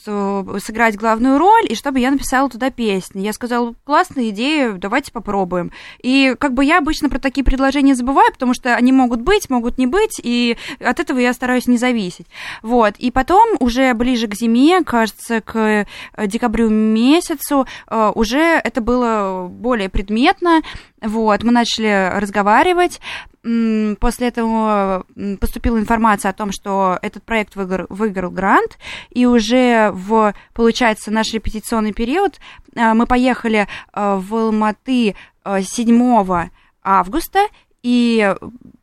сыграть 0.63 0.95
главную 0.95 1.37
роль, 1.37 1.65
и 1.69 1.75
чтобы 1.75 1.99
я 1.99 2.11
написала 2.11 2.49
туда 2.49 2.69
песни. 2.69 3.21
Я 3.21 3.33
сказала, 3.33 3.73
классная 3.85 4.29
идея, 4.29 4.73
давайте 4.73 5.11
попробуем. 5.11 5.71
И 6.01 6.35
как 6.39 6.53
бы 6.53 6.63
я 6.63 6.77
обычно 6.77 7.09
про 7.09 7.19
такие 7.19 7.43
предложения 7.43 7.95
забываю, 7.95 8.31
потому 8.31 8.53
что 8.53 8.75
они 8.75 8.91
могут 8.91 9.21
быть, 9.21 9.49
могут 9.49 9.77
не 9.77 9.87
быть, 9.87 10.19
и 10.23 10.57
от 10.79 10.99
этого 10.99 11.19
я 11.19 11.33
стараюсь 11.33 11.67
не 11.67 11.77
зависеть. 11.77 12.27
Вот. 12.61 12.95
И 12.97 13.11
потом 13.11 13.49
уже 13.59 13.93
ближе 13.93 14.27
к 14.27 14.35
зиме, 14.35 14.83
кажется, 14.83 15.41
к 15.41 15.85
декабрю 16.25 16.69
месяцу, 16.69 17.67
уже 17.89 18.39
это 18.63 18.81
было 18.81 19.47
более 19.49 19.89
предметно, 19.89 20.61
вот, 21.03 21.43
мы 21.43 21.51
начали 21.51 22.17
разговаривать. 22.17 23.01
После 24.00 24.27
этого 24.27 25.05
поступила 25.39 25.77
информация 25.77 26.29
о 26.29 26.33
том, 26.33 26.51
что 26.53 26.98
этот 27.01 27.24
проект 27.24 27.55
выиграл, 27.55 27.88
выиграл 27.89 28.31
грант, 28.31 28.77
и 29.10 29.25
уже 29.25 29.91
в, 29.91 30.33
получается, 30.53 31.12
наш 31.12 31.33
репетиционный 31.33 31.91
период 31.91 32.39
а, 32.75 32.93
мы 32.93 33.05
поехали 33.05 33.67
а, 33.91 34.15
в 34.17 34.33
Алматы 34.33 35.15
7 35.45 36.31
а, 36.31 36.50
августа, 36.83 37.48
и 37.83 38.33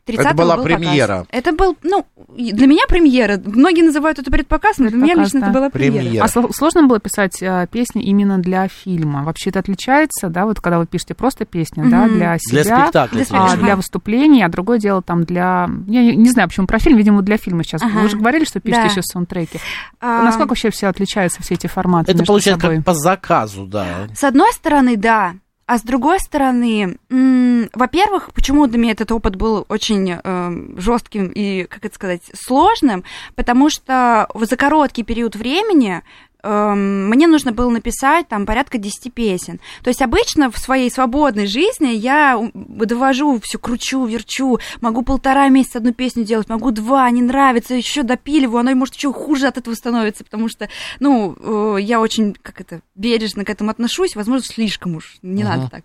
30 0.05 0.27
Это 0.27 0.35
была 0.35 0.57
был 0.57 0.65
премьера. 0.65 1.19
Показ. 1.21 1.27
Это 1.31 1.53
был, 1.53 1.77
ну, 1.83 2.07
для 2.37 2.67
меня 2.67 2.83
премьера. 2.89 3.41
Многие 3.45 3.83
называют 3.83 4.19
это 4.19 4.31
предпоказ, 4.31 4.79
но 4.79 4.89
для 4.89 4.99
меня 4.99 5.15
лично 5.15 5.41
да. 5.41 5.47
это 5.47 5.55
была 5.55 5.71
премьера. 5.71 6.03
премьера. 6.03 6.25
А 6.25 6.53
сложно 6.53 6.87
было 6.87 7.01
писать 7.01 7.43
э, 7.43 7.67
песни 7.71 8.03
именно 8.03 8.39
для 8.39 8.69
фильма? 8.69 9.25
Вообще 9.25 9.51
это 9.51 9.61
отличается, 9.61 10.29
да, 10.29 10.45
вот 10.45 10.61
когда 10.61 10.79
вы 10.79 10.87
пишете 10.87 11.15
просто 11.15 11.45
песни, 11.45 11.85
mm-hmm. 11.85 11.91
да, 11.91 12.09
для 12.09 12.39
себя, 12.39 12.63
для 12.63 12.77
спектакля, 12.77 13.25
для, 13.25 13.45
а, 13.45 13.57
для 13.57 13.77
выступлений, 13.77 14.43
а 14.43 14.49
другое 14.49 14.79
дело 14.79 15.01
там 15.01 15.25
для, 15.25 15.69
я 15.87 16.03
не, 16.03 16.17
не 16.17 16.31
знаю, 16.31 16.49
почему 16.49 16.67
про 16.67 16.79
фильм, 16.79 16.99
видимо, 16.99 17.23
для 17.23 17.37
фильма 17.37 17.63
сейчас. 17.65 17.83
Ага. 17.83 18.01
Вы 18.01 18.09
же 18.09 18.19
говорили, 18.19 18.45
что 18.45 18.61
пишете 18.61 18.85
да. 18.85 18.91
еще 18.91 19.03
саундтреки. 19.03 19.61
А... 20.01 20.23
Насколько 20.25 20.51
вообще 20.51 20.71
все 20.71 20.89
отличаются, 20.89 21.43
все 21.43 21.55
эти 21.55 21.69
форматы? 21.69 22.13
Это 22.13 22.25
получается 22.25 22.61
собой? 22.61 22.77
как 22.77 22.85
по 22.85 22.95
заказу, 22.95 23.67
да. 23.67 24.09
С 24.15 24.25
одной 24.25 24.53
стороны, 24.53 24.97
да. 24.97 25.35
А 25.71 25.79
с 25.79 25.83
другой 25.83 26.19
стороны, 26.19 26.99
во-первых, 27.09 28.33
почему 28.35 28.67
для 28.67 28.77
меня 28.77 28.91
этот 28.91 29.13
опыт 29.13 29.37
был 29.37 29.67
очень 29.69 30.19
э, 30.21 30.51
жестким 30.77 31.29
и, 31.29 31.63
как 31.63 31.85
это 31.85 31.95
сказать, 31.95 32.23
сложным, 32.35 33.05
потому 33.37 33.71
что 33.71 34.27
за 34.35 34.57
короткий 34.57 35.05
период 35.05 35.37
времени 35.37 36.03
мне 36.43 37.27
нужно 37.27 37.53
было 37.53 37.71
написать 37.71 38.29
там 38.29 38.47
порядка 38.47 38.79
10 38.79 39.13
песен. 39.13 39.61
То 39.83 39.89
есть 39.89 40.03
обычно 40.03 40.51
в 40.51 40.59
своей 40.59 40.91
свободной 40.91 41.47
жизни 41.47 41.89
я 41.89 42.51
довожу, 42.55 43.41
все 43.43 43.59
кручу, 43.59 44.07
верчу, 44.07 44.59
могу 44.81 45.03
полтора 45.03 45.49
месяца 45.49 45.79
одну 45.79 45.93
песню 45.93 46.25
делать, 46.25 46.49
могу 46.49 46.71
два, 46.71 47.11
не 47.11 47.23
нравится, 47.23 47.75
еще 47.75 48.03
допиливаю, 48.03 48.61
оно 48.61 48.75
может 48.75 48.95
еще 48.95 49.13
хуже 49.13 49.47
от 49.49 49.59
этого 49.59 49.75
становится, 49.75 50.25
потому 50.25 50.49
что, 50.49 50.69
ну, 50.99 51.37
э, 51.39 51.81
я 51.81 52.01
очень, 52.01 52.35
как 52.41 52.61
это, 52.61 52.81
бережно 52.95 53.45
к 53.45 53.51
этому 53.51 53.71
отношусь, 53.71 54.17
возможно, 54.17 54.47
слишком 54.47 54.97
уж, 54.97 55.17
не 55.23 55.43
uh-huh. 55.43 55.47
надо 55.47 55.69
так. 55.71 55.85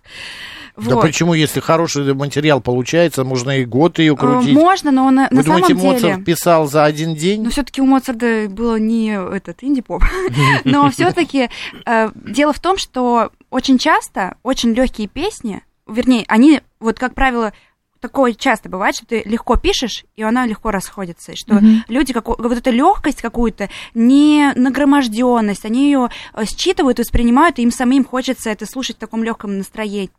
Вот. 0.76 0.96
Да 0.96 1.02
почему, 1.02 1.34
если 1.34 1.62
хороший 1.62 2.14
материал 2.14 2.60
получается, 2.60 3.24
можно 3.24 3.60
и 3.60 3.66
год 3.66 4.00
ее 4.00 4.14
э, 4.14 4.16
крутить? 4.18 4.54
Можно, 4.54 4.92
но 4.92 5.10
на, 5.10 5.28
Вы 5.32 5.38
на 5.38 5.44
думаете, 5.44 5.68
самом 5.68 5.82
деле... 5.82 5.94
Моцарт 5.94 6.26
писал 6.26 6.68
за 6.68 6.84
один 6.84 7.16
день? 7.16 7.44
Но 7.44 7.50
все-таки 7.50 7.82
у 7.82 7.86
Моцарта 7.86 8.48
было 8.50 8.78
не 8.78 9.12
этот 9.12 9.64
инди-поп. 9.64 10.04
Но 10.64 10.90
все-таки 10.90 11.50
э, 11.86 12.10
дело 12.16 12.54
в 12.54 12.60
том, 12.60 12.78
что 12.78 13.32
очень 13.50 13.78
часто 13.78 14.38
очень 14.44 14.74
легкие 14.74 15.08
песни, 15.08 15.64
вернее, 15.88 16.26
они, 16.28 16.62
вот 16.80 17.00
как 17.00 17.14
правило, 17.14 17.54
такое 18.00 18.34
часто 18.34 18.70
бывает, 18.70 18.96
что 18.96 19.06
ты 19.06 19.24
легко 19.26 19.56
пишешь, 19.56 20.06
и 20.16 20.22
она 20.22 20.46
легко 20.46 20.72
расходится. 20.72 21.32
И 21.32 21.36
что 21.36 21.56
mm-hmm. 21.56 21.80
люди, 21.88 22.14
как, 22.14 22.28
вот 22.28 22.52
эту 22.52 22.72
легкость 22.72 23.22
какую-то, 23.22 23.70
не 23.94 24.52
нагроможденность, 24.56 25.66
они 25.66 25.86
ее 25.86 26.10
э, 26.34 26.46
считывают, 26.46 27.00
воспринимают, 27.00 27.60
и 27.60 27.64
им 27.64 27.72
самим 27.72 28.06
хочется 28.06 28.50
это 28.50 28.66
слушать 28.66 28.98
в 28.98 29.00
таком 29.00 29.24
легком 29.24 29.58
настроении 29.58 30.12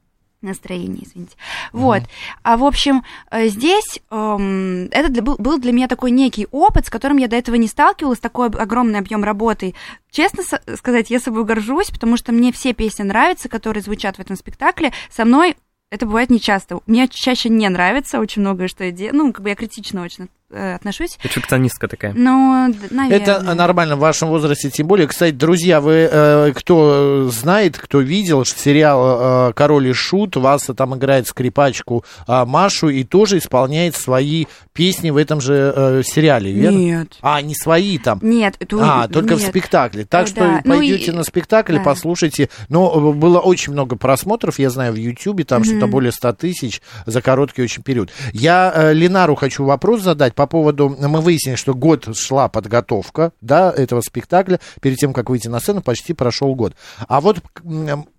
настроение, 0.43 1.05
извините. 1.05 1.35
Mm-hmm. 1.37 1.69
Вот. 1.73 2.03
А 2.43 2.57
в 2.57 2.65
общем, 2.65 3.03
э, 3.31 3.49
здесь 3.49 4.01
эм, 4.11 4.89
это 4.91 5.09
для, 5.09 5.23
был, 5.23 5.37
был 5.39 5.59
для 5.59 5.73
меня 5.73 5.89
такой 5.89 6.11
некий 6.11 6.47
опыт, 6.51 6.87
с 6.87 6.91
которым 6.91 7.17
я 7.17 7.29
до 7.29 7.37
этого 7.37 7.57
не 7.57 7.69
сталкивалась, 7.69 8.19
такой 8.19 8.49
огромный 8.49 8.99
объем 8.99 9.25
работы. 9.25 9.75
Честно 10.11 10.43
сказать, 10.77 11.11
я 11.11 11.21
собой 11.21 11.45
горжусь, 11.45 11.91
потому 11.91 12.17
что 12.17 12.33
мне 12.33 12.53
все 12.53 12.73
песни 12.73 13.03
нравятся, 13.03 13.49
которые 13.49 13.83
звучат 13.83 14.17
в 14.17 14.21
этом 14.21 14.37
спектакле. 14.37 14.93
Со 15.11 15.25
мной 15.25 15.57
это 15.91 16.07
бывает 16.07 16.31
нечасто. 16.31 16.81
Мне 16.87 17.09
чаще 17.09 17.49
не 17.49 17.69
нравится 17.69 18.19
очень 18.19 18.43
многое, 18.43 18.69
что 18.69 18.85
я 18.85 18.91
делаю. 18.91 19.17
Ну, 19.17 19.33
как 19.33 19.43
бы 19.43 19.51
я 19.51 19.55
критично 19.55 20.03
очень 20.03 20.29
отношусь. 20.51 21.19
Перфекционистка 21.23 21.89
такая. 21.89 22.13
Ну, 22.15 22.73
наверное. 22.91 23.19
Это 23.19 23.55
нормально 23.55 23.97
в 23.97 24.01
вашем 24.01 24.29
возрасте, 24.29 24.71
тем 24.71 24.87
более. 24.87 25.07
Кстати, 25.07 25.35
друзья, 25.35 25.81
вы, 25.81 26.09
э, 26.11 26.53
кто 26.55 27.29
знает, 27.31 27.79
кто 27.79 28.01
видел 28.01 28.45
сериал 28.45 29.51
э, 29.51 29.53
«Король 29.55 29.89
и 29.89 29.93
Шут», 29.93 30.37
вас 30.37 30.69
там 30.77 30.97
играет 30.97 31.27
скрипачку 31.27 32.05
э, 32.27 32.45
Машу 32.45 32.89
и 32.89 33.05
тоже 33.05 33.39
исполняет 33.39 33.97
свои 33.97 34.47
песни 34.73 35.11
в 35.11 35.17
этом 35.17 35.41
же 35.41 35.73
э, 35.75 36.03
сериале, 36.05 36.53
верно? 36.53 36.77
Нет. 36.77 37.09
А, 37.23 37.41
не 37.43 37.55
свои 37.55 37.99
там? 37.99 38.21
Нет. 38.23 38.55
Это... 38.61 38.77
А, 38.81 39.09
только 39.09 39.35
нет. 39.35 39.43
в 39.43 39.47
спектакле. 39.47 40.05
Так 40.05 40.27
э, 40.27 40.29
что 40.29 40.41
да. 40.41 40.63
пойдете 40.65 41.13
ну, 41.13 41.15
и... 41.15 41.19
на 41.19 41.25
спектакль 41.25 41.77
да. 41.77 41.83
послушайте. 41.83 42.51
Но 42.69 42.93
э, 42.95 43.13
было 43.13 43.41
очень 43.41 43.73
много 43.73 43.97
просмотров, 43.97 44.59
я 44.59 44.71
знаю, 44.71 44.93
в 44.93 44.97
Ютьюбе, 44.97 45.45
там 45.45 45.63
mm-hmm. 45.63 45.65
что-то 45.65 45.87
более 45.87 46.13
100 46.13 46.33
тысяч 46.35 46.83
за 47.07 47.23
короткий 47.23 47.63
очень 47.63 47.83
период. 47.83 48.11
Я 48.33 48.73
э, 48.75 48.93
Ленару 48.93 49.35
хочу 49.35 49.65
вопрос 49.65 50.03
задать 50.03 50.35
по 50.37 50.47
поводу... 50.47 50.89
Мы 50.91 51.21
выяснили, 51.21 51.57
что 51.57 51.75
год 51.75 52.15
шла 52.17 52.49
подготовка, 52.49 53.33
да, 53.41 53.73
этого 53.73 54.03
спектакля. 54.03 54.61
Перед 54.81 54.99
тем, 54.99 55.13
как 55.13 55.31
выйти 55.31 55.49
на 55.49 55.59
сцену, 55.59 55.83
почти 55.83 56.13
прошел 56.13 56.55
год. 56.55 56.75
А 57.09 57.21
вот 57.21 57.43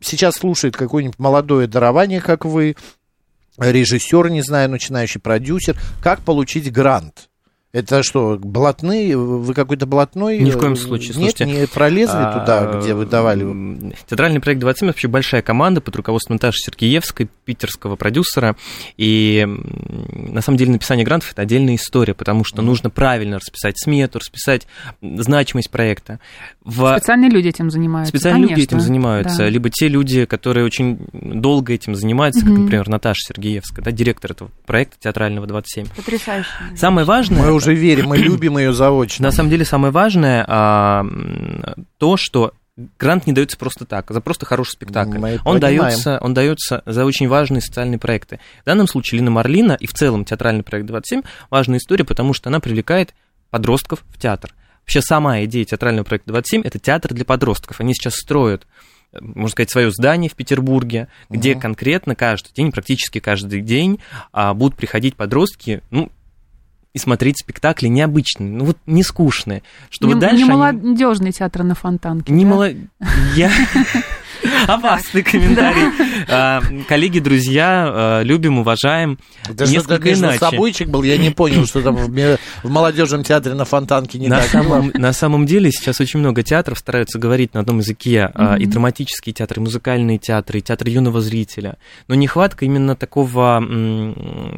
сейчас 0.01 0.35
слушает 0.35 0.75
какое-нибудь 0.75 1.19
молодое 1.19 1.67
дарование, 1.67 2.19
как 2.19 2.43
вы, 2.43 2.75
режиссер, 3.57 4.29
не 4.29 4.41
знаю, 4.41 4.69
начинающий 4.69 5.21
продюсер. 5.21 5.79
Как 6.01 6.21
получить 6.21 6.71
грант? 6.71 7.29
Это 7.73 8.01
что, 8.01 8.37
блатные? 8.41 9.17
Вы 9.17 9.53
какой-то 9.53 9.85
блатной? 9.85 10.39
Ни 10.39 10.51
в 10.51 10.57
коем 10.57 10.77
случае. 10.77 11.09
Нет, 11.09 11.35
Слушайте, 11.35 11.45
не 11.45 11.67
пролезли 11.67 12.15
а, 12.15 12.39
туда, 12.39 12.79
где 12.79 12.93
вы 12.93 13.05
давали? 13.05 13.93
Театральный 14.07 14.39
проект 14.39 14.61
27 14.61 14.87
вообще 14.87 15.07
большая 15.09 15.41
команда 15.41 15.81
под 15.81 15.93
руководством 15.97 16.35
Наташи 16.35 16.59
Сергеевской, 16.59 17.27
питерского 17.43 17.97
продюсера. 17.97 18.55
И 18.95 19.45
на 19.45 20.41
самом 20.41 20.57
деле 20.57 20.71
написание 20.71 21.05
грантов 21.05 21.33
это 21.33 21.41
отдельная 21.41 21.75
история, 21.75 22.13
потому 22.13 22.45
что 22.45 22.61
нужно 22.61 22.89
правильно 22.89 23.37
расписать 23.37 23.77
смету, 23.77 24.19
расписать 24.19 24.65
значимость 25.01 25.69
проекта. 25.69 26.21
В... 26.63 26.95
Специальные 26.97 27.29
люди 27.31 27.49
этим 27.49 27.69
занимаются. 27.69 28.09
Специальные 28.09 28.43
Конечно. 28.43 28.61
люди 28.61 28.67
этим 28.69 28.79
занимаются. 28.79 29.37
Да. 29.39 29.49
Либо 29.49 29.69
те 29.69 29.89
люди, 29.89 30.23
которые 30.23 30.65
очень 30.65 30.99
долго 31.11 31.73
этим 31.73 31.95
занимаются, 31.95 32.45
угу. 32.45 32.51
как, 32.51 32.59
например, 32.59 32.87
Наташа 32.87 33.19
Сергеевская, 33.27 33.83
да, 33.83 33.91
директор 33.91 34.31
этого 34.31 34.51
проекта 34.65 34.95
театрального 35.01 35.47
27. 35.47 35.87
Потрясающе. 35.95 36.49
Самое 36.77 37.05
важное. 37.05 37.41
Мы 37.41 37.56
уже 37.57 37.73
верим, 37.73 38.07
мы 38.07 38.17
любим 38.17 38.57
ее 38.57 38.73
заочно. 38.73 39.23
На 39.23 39.31
самом 39.31 39.49
деле 39.49 39.65
самое 39.65 39.91
важное 39.91 40.45
а, 40.47 41.05
то, 41.97 42.17
что 42.17 42.53
грант 42.99 43.27
не 43.27 43.33
дается 43.33 43.57
просто 43.57 43.85
так, 43.85 44.09
за 44.09 44.21
просто 44.21 44.45
хороший 44.45 44.71
спектакль. 44.71 45.17
Мы 45.17 45.39
он 45.43 45.59
дается, 45.59 46.19
он 46.21 46.33
дается 46.33 46.83
за 46.85 47.05
очень 47.05 47.27
важные 47.27 47.61
социальные 47.61 47.99
проекты. 47.99 48.39
В 48.61 48.65
данном 48.65 48.87
случае 48.87 49.19
Лина 49.19 49.31
Марлина 49.31 49.77
и 49.79 49.87
в 49.87 49.93
целом 49.93 50.25
театральный 50.25 50.63
проект 50.63 50.87
27 50.87 51.23
важная 51.49 51.79
история, 51.79 52.05
потому 52.05 52.33
что 52.33 52.49
она 52.49 52.59
привлекает 52.59 53.13
подростков 53.49 54.03
в 54.09 54.19
театр. 54.19 54.53
Вообще 54.81 55.01
сама 55.01 55.43
идея 55.43 55.65
театрального 55.65 56.05
проекта 56.05 56.31
27 56.31 56.61
это 56.63 56.79
театр 56.79 57.13
для 57.13 57.25
подростков. 57.25 57.81
Они 57.81 57.93
сейчас 57.93 58.15
строят 58.15 58.65
можно 59.21 59.49
сказать, 59.49 59.71
свое 59.71 59.89
здание 59.91 60.29
в 60.29 60.35
Петербурге, 60.35 61.07
где 61.29 61.53
uh-huh. 61.53 61.61
конкретно 61.61 62.13
каждый 62.13 62.53
день, 62.53 62.71
практически 62.71 63.19
каждый 63.19 63.61
день 63.61 63.99
а, 64.31 64.53
будут 64.53 64.77
приходить 64.77 65.15
подростки, 65.15 65.81
ну, 65.91 66.11
и 66.93 66.99
смотреть 66.99 67.39
спектакли 67.39 67.87
необычные, 67.87 68.49
ну 68.49 68.65
вот 68.65 68.77
не 68.85 69.03
скучные. 69.03 69.63
Чтобы 69.89 70.15
не, 70.15 70.19
дальше 70.19 70.43
не 70.43 70.45
молодежный 70.45 71.31
театр 71.31 71.63
на 71.63 71.75
Фонтанке. 71.75 72.31
Не 72.33 72.43
да? 72.43 72.49
молод... 72.49 72.75
Я... 73.35 73.51
Опасный 74.67 75.23
комментарий. 75.23 75.91
А, 76.29 76.61
коллеги, 76.87 77.19
друзья, 77.19 77.87
а, 77.89 78.21
любим, 78.21 78.59
уважаем. 78.59 79.19
Да 79.49 79.65
Несколько 79.65 80.13
иначе. 80.13 80.39
собойчик 80.39 80.89
был, 80.89 81.03
я 81.03 81.17
не 81.17 81.29
понял, 81.29 81.65
что 81.65 81.81
там 81.81 81.95
в, 81.95 82.37
молодежном 82.63 83.23
театре 83.23 83.55
на 83.55 83.65
Фонтанке 83.65 84.19
не 84.19 84.27
на 84.27 84.39
так 84.39 84.49
самом, 84.49 84.91
На 84.93 85.13
самом 85.13 85.45
деле 85.45 85.71
сейчас 85.71 85.99
очень 86.01 86.19
много 86.19 86.43
театров 86.43 86.77
стараются 86.79 87.19
говорить 87.19 87.53
на 87.53 87.61
одном 87.61 87.79
языке. 87.79 88.31
Mm-hmm. 88.33 88.59
И 88.59 88.65
драматические 88.65 89.33
театры, 89.33 89.61
и 89.61 89.63
музыкальные 89.63 90.17
театры, 90.17 90.59
и 90.59 90.61
театр 90.61 90.87
юного 90.87 91.21
зрителя. 91.21 91.77
Но 92.07 92.15
нехватка 92.15 92.65
именно 92.65 92.95
такого 92.95 93.63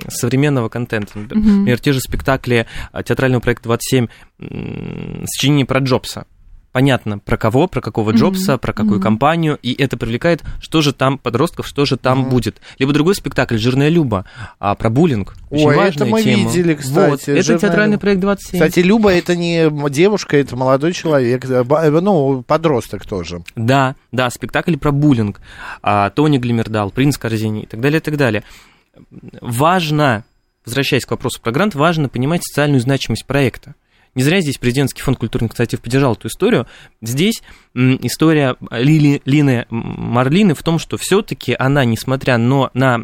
современного 0.09 0.69
контента. 0.69 1.19
Например, 1.19 1.79
те 1.79 1.93
же 1.93 1.99
спектакли 1.99 2.65
театрального 3.05 3.41
проекта 3.41 3.69
«27» 3.69 4.09
сочинение 5.25 5.65
про 5.65 5.79
Джобса 5.79 6.25
понятно 6.71 7.19
про 7.19 7.37
кого, 7.37 7.67
про 7.67 7.81
какого 7.81 8.11
Джобса, 8.11 8.53
mm-hmm. 8.53 8.57
про 8.57 8.73
какую 8.73 8.99
mm-hmm. 8.99 9.03
компанию, 9.03 9.59
и 9.61 9.73
это 9.73 9.97
привлекает, 9.97 10.43
что 10.59 10.81
же 10.81 10.93
там 10.93 11.17
подростков, 11.17 11.67
что 11.67 11.85
же 11.85 11.97
там 11.97 12.25
mm-hmm. 12.25 12.29
будет. 12.29 12.61
Либо 12.77 12.93
другой 12.93 13.15
спектакль 13.15 13.57
«Жирная 13.57 13.89
Люба» 13.89 14.25
а, 14.59 14.75
про 14.75 14.89
буллинг. 14.89 15.35
Очень 15.49 15.67
Ой, 15.67 15.75
важная 15.75 16.07
это 16.07 16.15
мы 16.15 16.23
тема. 16.23 16.49
видели, 16.49 16.73
кстати. 16.75 17.09
Вот, 17.09 17.27
это 17.27 17.57
театральный 17.57 17.93
Люба. 17.93 18.01
проект 18.01 18.21
27. 18.21 18.59
Кстати, 18.59 18.79
Люба 18.85 19.11
это 19.11 19.35
не 19.35 19.69
девушка, 19.89 20.37
это 20.37 20.55
молодой 20.55 20.93
человек, 20.93 21.45
э, 21.45 21.63
э, 21.67 21.99
ну, 21.99 22.43
подросток 22.43 23.05
тоже. 23.05 23.43
Да, 23.55 23.95
да, 24.11 24.29
спектакль 24.29 24.77
про 24.77 24.91
буллинг. 24.91 25.41
А, 25.81 26.09
Тони 26.11 26.37
Глимердал, 26.37 26.91
Принц 26.91 27.17
Корзини 27.17 27.63
и 27.63 27.65
так 27.65 27.79
далее, 27.79 27.99
и 27.99 28.01
так 28.01 28.17
далее. 28.17 28.43
Важно, 29.41 30.23
возвращаясь 30.65 31.05
к 31.05 31.11
вопросу 31.11 31.41
про 31.41 31.51
грант, 31.51 31.75
важно 31.75 32.09
понимать 32.09 32.43
социальную 32.43 32.81
значимость 32.81 33.25
проекта. 33.25 33.75
Не 34.15 34.23
зря 34.23 34.41
здесь 34.41 34.57
президентский 34.57 35.01
фонд 35.01 35.19
культурных 35.19 35.51
инициатив 35.51 35.81
поддержал 35.81 36.13
эту 36.13 36.27
историю. 36.27 36.67
Здесь 37.01 37.41
история 37.75 38.55
Лили, 38.71 39.21
Лины 39.25 39.65
Марлины 39.69 40.53
в 40.55 40.63
том, 40.63 40.79
что 40.79 40.97
все-таки 40.97 41.55
она, 41.57 41.85
несмотря 41.85 42.37
но 42.37 42.71
на 42.73 42.97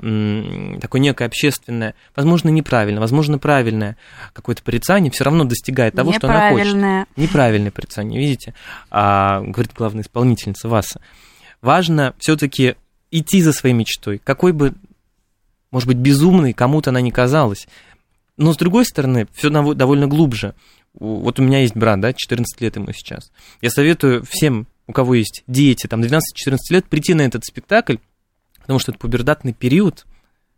такое 0.79 1.01
некое 1.01 1.25
общественное, 1.25 1.95
возможно, 2.15 2.49
неправильное, 2.49 3.01
возможно, 3.01 3.37
правильное 3.37 3.97
какое-то 4.33 4.63
порицание, 4.63 5.11
все 5.11 5.23
равно 5.23 5.43
достигает 5.43 5.93
того, 5.95 6.13
что 6.13 6.27
она 6.27 6.49
хочет. 6.49 7.07
Неправильное 7.15 7.71
порицание, 7.71 8.19
видите, 8.19 8.53
а, 8.89 9.41
говорит 9.41 9.71
главная 9.75 10.03
исполнительница 10.03 10.67
Васа. 10.67 11.01
Важно 11.61 12.13
все-таки 12.19 12.75
идти 13.11 13.41
за 13.41 13.53
своей 13.53 13.75
мечтой, 13.75 14.19
какой 14.23 14.51
бы, 14.51 14.73
может 15.71 15.87
быть, 15.87 15.97
безумной 15.97 16.53
кому-то 16.53 16.89
она 16.89 17.01
не 17.01 17.11
казалась. 17.11 17.67
Но, 18.37 18.53
с 18.53 18.57
другой 18.57 18.85
стороны, 18.85 19.27
все 19.33 19.49
довольно 19.49 20.07
глубже 20.07 20.55
вот 20.99 21.39
у 21.39 21.43
меня 21.43 21.61
есть 21.61 21.75
брат, 21.75 21.99
да, 21.99 22.13
14 22.13 22.61
лет 22.61 22.75
ему 22.75 22.91
сейчас. 22.93 23.31
Я 23.61 23.69
советую 23.69 24.23
всем, 24.29 24.67
у 24.87 24.93
кого 24.93 25.15
есть 25.15 25.43
дети, 25.47 25.87
там, 25.87 26.01
12-14 26.01 26.21
лет, 26.69 26.85
прийти 26.85 27.13
на 27.13 27.21
этот 27.21 27.43
спектакль, 27.45 27.97
потому 28.61 28.79
что 28.79 28.91
это 28.91 28.99
пубертатный 28.99 29.53
период, 29.53 30.05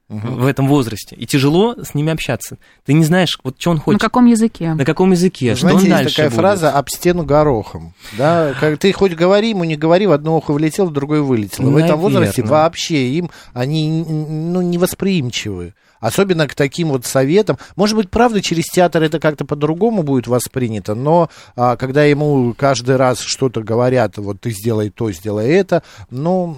угу. 0.09 0.27
в 0.27 0.45
этом 0.45 0.67
возрасте. 0.67 1.15
И 1.15 1.25
тяжело 1.25 1.75
с 1.81 1.93
ними 1.93 2.11
общаться. 2.11 2.57
Ты 2.85 2.93
не 2.93 3.03
знаешь, 3.03 3.37
вот 3.43 3.59
что 3.59 3.71
он 3.71 3.79
хочет. 3.79 4.01
На 4.01 4.07
каком 4.07 4.25
языке? 4.25 4.73
На 4.73 4.85
каком 4.85 5.11
языке? 5.11 5.51
Вы 5.51 5.55
что 5.55 5.69
знаете, 5.69 5.83
он 5.85 5.89
дальше 5.89 6.03
есть 6.05 6.15
такая 6.15 6.29
будет? 6.29 6.39
фраза 6.39 6.71
«об 6.71 6.89
стену 6.89 7.23
горохом». 7.23 7.93
Да? 8.17 8.53
Как 8.59 8.77
ты 8.79 8.91
хоть 8.93 9.13
говори 9.13 9.49
ему, 9.49 9.63
не 9.63 9.75
говори, 9.75 10.07
в 10.07 10.11
одно 10.11 10.37
ухо 10.37 10.53
влетел, 10.53 10.87
в 10.87 10.93
другое 10.93 11.21
вылетело. 11.21 11.65
Наверное. 11.65 11.83
В 11.83 11.85
этом 11.85 11.99
возрасте 11.99 12.43
вообще 12.43 13.09
им 13.09 13.29
они 13.53 14.03
ну, 14.07 14.61
невосприимчивы. 14.61 15.73
Особенно 15.99 16.47
к 16.47 16.55
таким 16.55 16.89
вот 16.89 17.05
советам. 17.05 17.57
Может 17.75 17.95
быть, 17.95 18.09
правда, 18.09 18.41
через 18.41 18.65
театр 18.65 19.03
это 19.03 19.19
как-то 19.19 19.45
по-другому 19.45 20.03
будет 20.03 20.27
воспринято, 20.27 20.95
но 20.95 21.29
а, 21.55 21.75
когда 21.75 22.03
ему 22.03 22.53
каждый 22.57 22.95
раз 22.95 23.19
что-то 23.19 23.61
говорят, 23.61 24.17
вот 24.17 24.41
ты 24.41 24.51
сделай 24.51 24.89
то, 24.89 25.11
сделай 25.11 25.49
это, 25.49 25.83
ну... 26.09 26.57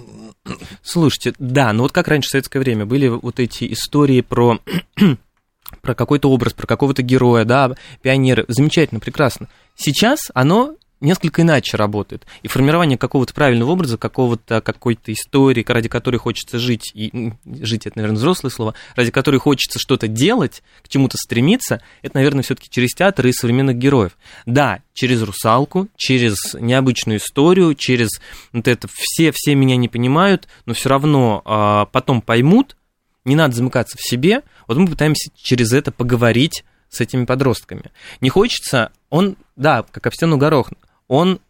Слушайте, 0.82 1.34
да, 1.38 1.72
ну 1.72 1.82
вот 1.82 1.92
как 1.92 2.08
раньше 2.08 2.28
в 2.28 2.30
советское 2.32 2.58
время 2.58 2.86
были 2.86 3.08
вот 3.08 3.38
эти 3.38 3.70
истории 3.72 4.20
про 4.20 4.58
про 5.82 5.94
какой-то 5.94 6.30
образ, 6.30 6.52
про 6.52 6.66
какого-то 6.66 7.02
героя, 7.02 7.44
да, 7.44 7.72
пионеры, 8.02 8.44
замечательно, 8.48 9.00
прекрасно. 9.00 9.48
Сейчас 9.76 10.30
оно 10.34 10.74
несколько 11.00 11.42
иначе 11.42 11.76
работает. 11.76 12.26
И 12.42 12.48
формирование 12.48 12.98
какого-то 12.98 13.34
правильного 13.34 13.70
образа, 13.70 13.96
какого-то 13.98 14.60
какой-то 14.60 15.12
истории, 15.12 15.64
ради 15.66 15.88
которой 15.88 16.16
хочется 16.16 16.58
жить, 16.58 16.92
и 16.94 17.32
жить 17.44 17.86
это, 17.86 17.98
наверное, 17.98 18.18
взрослое 18.18 18.50
слово, 18.50 18.74
ради 18.96 19.10
которой 19.10 19.38
хочется 19.38 19.78
что-то 19.78 20.08
делать, 20.08 20.62
к 20.82 20.88
чему-то 20.88 21.16
стремиться, 21.16 21.80
это, 22.02 22.16
наверное, 22.16 22.42
все-таки 22.42 22.68
через 22.70 22.94
театр 22.94 23.26
и 23.26 23.32
современных 23.32 23.76
героев. 23.76 24.16
Да, 24.46 24.80
через 24.94 25.22
русалку, 25.22 25.88
через 25.96 26.36
необычную 26.54 27.18
историю, 27.18 27.74
через 27.74 28.08
вот 28.52 28.68
это 28.68 28.88
все, 28.92 29.32
все 29.34 29.54
меня 29.54 29.76
не 29.76 29.88
понимают, 29.88 30.48
но 30.66 30.74
все 30.74 30.88
равно 30.88 31.42
а, 31.44 31.86
потом 31.86 32.20
поймут, 32.20 32.76
не 33.24 33.36
надо 33.36 33.54
замыкаться 33.54 33.96
в 33.98 34.08
себе. 34.08 34.42
Вот 34.66 34.76
мы 34.78 34.86
пытаемся 34.86 35.30
через 35.36 35.72
это 35.72 35.92
поговорить 35.92 36.64
с 36.88 37.00
этими 37.00 37.24
подростками. 37.24 37.84
Не 38.20 38.28
хочется, 38.28 38.92
он, 39.10 39.36
да, 39.56 39.84
как 39.90 40.06
об 40.06 40.14
стену 40.14 40.36
горох, 40.36 40.70
он 41.10 41.40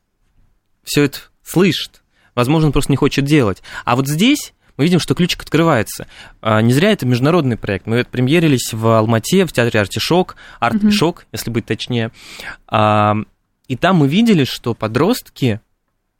все 0.82 1.04
это 1.04 1.18
слышит. 1.42 2.02
Возможно, 2.34 2.68
он 2.68 2.72
просто 2.72 2.90
не 2.90 2.96
хочет 2.96 3.26
делать. 3.26 3.62
А 3.84 3.94
вот 3.94 4.08
здесь 4.08 4.54
мы 4.78 4.84
видим, 4.84 4.98
что 4.98 5.14
ключик 5.14 5.42
открывается. 5.42 6.06
А, 6.40 6.62
не 6.62 6.72
зря 6.72 6.92
это 6.92 7.04
международный 7.04 7.58
проект. 7.58 7.86
Мы 7.86 8.02
премьерились 8.04 8.72
в 8.72 8.86
Алмате, 8.86 9.44
в 9.44 9.52
театре 9.52 9.78
Артишок, 9.78 10.36
Арт-Пишок, 10.60 11.20
mm-hmm. 11.20 11.28
если 11.32 11.50
быть 11.50 11.66
точнее. 11.66 12.10
А, 12.68 13.14
и 13.68 13.76
там 13.76 13.96
мы 13.96 14.08
видели, 14.08 14.44
что 14.44 14.72
подростки 14.72 15.60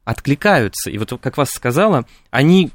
откликаются. 0.05 0.91
И 0.91 0.99
вот, 0.99 1.19
как 1.23 1.39
вас 1.39 1.49
сказала, 1.49 2.05
они 2.31 2.71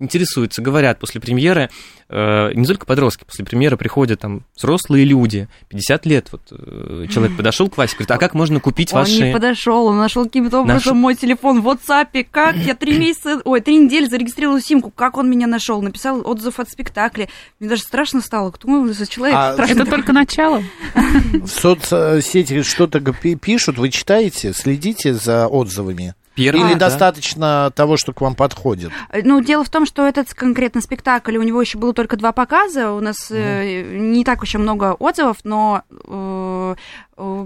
интересуются, 0.00 0.62
говорят 0.62 0.98
после 0.98 1.20
премьеры, 1.20 1.70
э, 2.08 2.52
не 2.54 2.64
только 2.66 2.86
подростки, 2.86 3.24
после 3.24 3.44
премьеры 3.44 3.76
приходят 3.76 4.20
там 4.20 4.44
взрослые 4.56 5.04
люди, 5.04 5.48
50 5.68 6.06
лет, 6.06 6.28
вот 6.30 6.42
э, 6.50 7.06
человек 7.10 7.36
подошел 7.36 7.68
к 7.68 7.76
Васе, 7.76 7.94
говорит, 7.94 8.10
а 8.12 8.18
как 8.18 8.34
можно 8.34 8.60
купить 8.60 8.92
он 8.92 9.00
ваши... 9.00 9.18
Он 9.18 9.26
не 9.26 9.32
подошел, 9.32 9.86
он 9.86 9.98
нашел 9.98 10.24
каким-то 10.24 10.60
образом 10.60 10.94
Наш... 10.94 11.02
мой 11.02 11.14
телефон 11.16 11.62
в 11.62 11.68
WhatsApp, 11.68 12.26
как 12.30 12.56
я 12.56 12.74
три 12.74 12.98
месяца, 12.98 13.40
ой, 13.44 13.60
три 13.60 13.76
недели 13.76 14.06
зарегистрировал 14.06 14.60
симку, 14.60 14.90
как 14.90 15.16
он 15.16 15.28
меня 15.28 15.46
нашел, 15.46 15.82
написал 15.82 16.22
отзыв 16.24 16.60
от 16.60 16.70
спектакля, 16.70 17.28
мне 17.58 17.68
даже 17.68 17.82
страшно 17.82 18.20
стало, 18.20 18.50
кто 18.50 18.68
он 18.68 18.92
за 18.92 19.06
человек? 19.06 19.36
А 19.36 19.56
это 19.56 19.84
только 19.84 20.12
начало. 20.12 20.62
В 21.32 21.48
соцсети 21.48 22.62
что-то 22.62 23.00
пишут, 23.00 23.78
вы 23.78 23.90
читаете, 23.90 24.52
следите 24.52 25.14
за 25.14 25.48
отзывами? 25.48 26.14
Первый, 26.38 26.70
Или 26.70 26.72
да? 26.74 26.88
достаточно 26.88 27.72
того, 27.74 27.96
что 27.96 28.12
к 28.12 28.20
вам 28.20 28.36
подходит? 28.36 28.92
Ну, 29.24 29.40
дело 29.42 29.64
в 29.64 29.70
том, 29.70 29.84
что 29.86 30.06
этот 30.06 30.32
конкретно 30.34 30.80
спектакль, 30.80 31.36
у 31.36 31.42
него 31.42 31.60
еще 31.60 31.78
было 31.78 31.92
только 31.92 32.16
два 32.16 32.30
показа, 32.30 32.92
у 32.92 33.00
нас 33.00 33.28
mm. 33.28 33.34
э, 33.34 33.98
не 33.98 34.24
так 34.24 34.42
уж 34.42 34.54
и 34.54 34.58
много 34.58 34.94
отзывов, 34.94 35.38
но 35.42 35.82
э, 35.90 36.74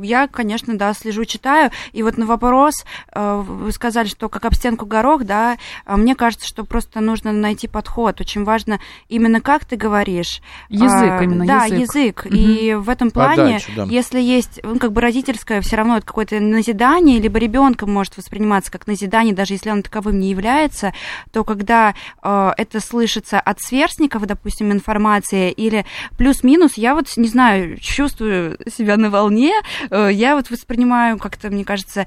я, 0.02 0.28
конечно, 0.28 0.76
да, 0.76 0.92
слежу, 0.94 1.24
читаю. 1.24 1.70
И 1.92 2.02
вот 2.02 2.18
на 2.18 2.26
вопрос 2.26 2.84
вы 3.14 3.72
сказали, 3.72 4.08
что 4.08 4.28
как 4.28 4.44
об 4.44 4.54
стенку 4.54 4.86
горох, 4.86 5.24
да, 5.24 5.56
мне 5.86 6.14
кажется, 6.14 6.46
что 6.46 6.64
просто 6.64 7.00
нужно 7.00 7.32
найти 7.32 7.68
подход. 7.68 8.20
Очень 8.20 8.44
важно 8.44 8.80
именно 9.08 9.40
как 9.40 9.64
ты 9.64 9.76
говоришь. 9.76 10.40
Язык 10.68 11.22
именно, 11.22 11.46
да, 11.46 11.64
язык. 11.64 11.80
язык. 11.80 12.26
Угу. 12.26 12.34
И 12.34 12.74
в 12.74 12.88
этом 12.88 13.10
плане, 13.10 13.36
Подачу, 13.36 13.72
да. 13.76 13.84
если 13.84 14.20
есть, 14.20 14.60
ну, 14.62 14.78
как 14.78 14.92
бы 14.92 15.00
родительское, 15.00 15.60
все 15.60 15.76
равно 15.76 15.98
это 15.98 16.06
какое-то 16.06 16.40
назидание, 16.40 17.20
либо 17.20 17.38
ребенком 17.38 17.92
может 17.92 18.16
восприниматься 18.16 18.70
как 18.70 18.86
назидание, 18.86 19.34
даже 19.34 19.54
если 19.54 19.70
он 19.70 19.82
таковым 19.82 20.18
не 20.18 20.30
является, 20.30 20.92
то 21.32 21.44
когда 21.44 21.94
э, 22.22 22.52
это 22.56 22.80
слышится 22.80 23.40
от 23.40 23.60
сверстников, 23.60 24.26
допустим, 24.26 24.72
информация, 24.72 25.50
или 25.50 25.84
плюс-минус, 26.16 26.74
я 26.76 26.94
вот, 26.94 27.06
не 27.16 27.28
знаю, 27.28 27.78
чувствую 27.78 28.58
себя 28.70 28.96
на 28.96 29.10
волне, 29.10 29.52
э, 29.90 29.91
я 29.92 30.36
вот 30.36 30.50
воспринимаю 30.50 31.18
как-то, 31.18 31.50
мне 31.50 31.64
кажется, 31.64 32.06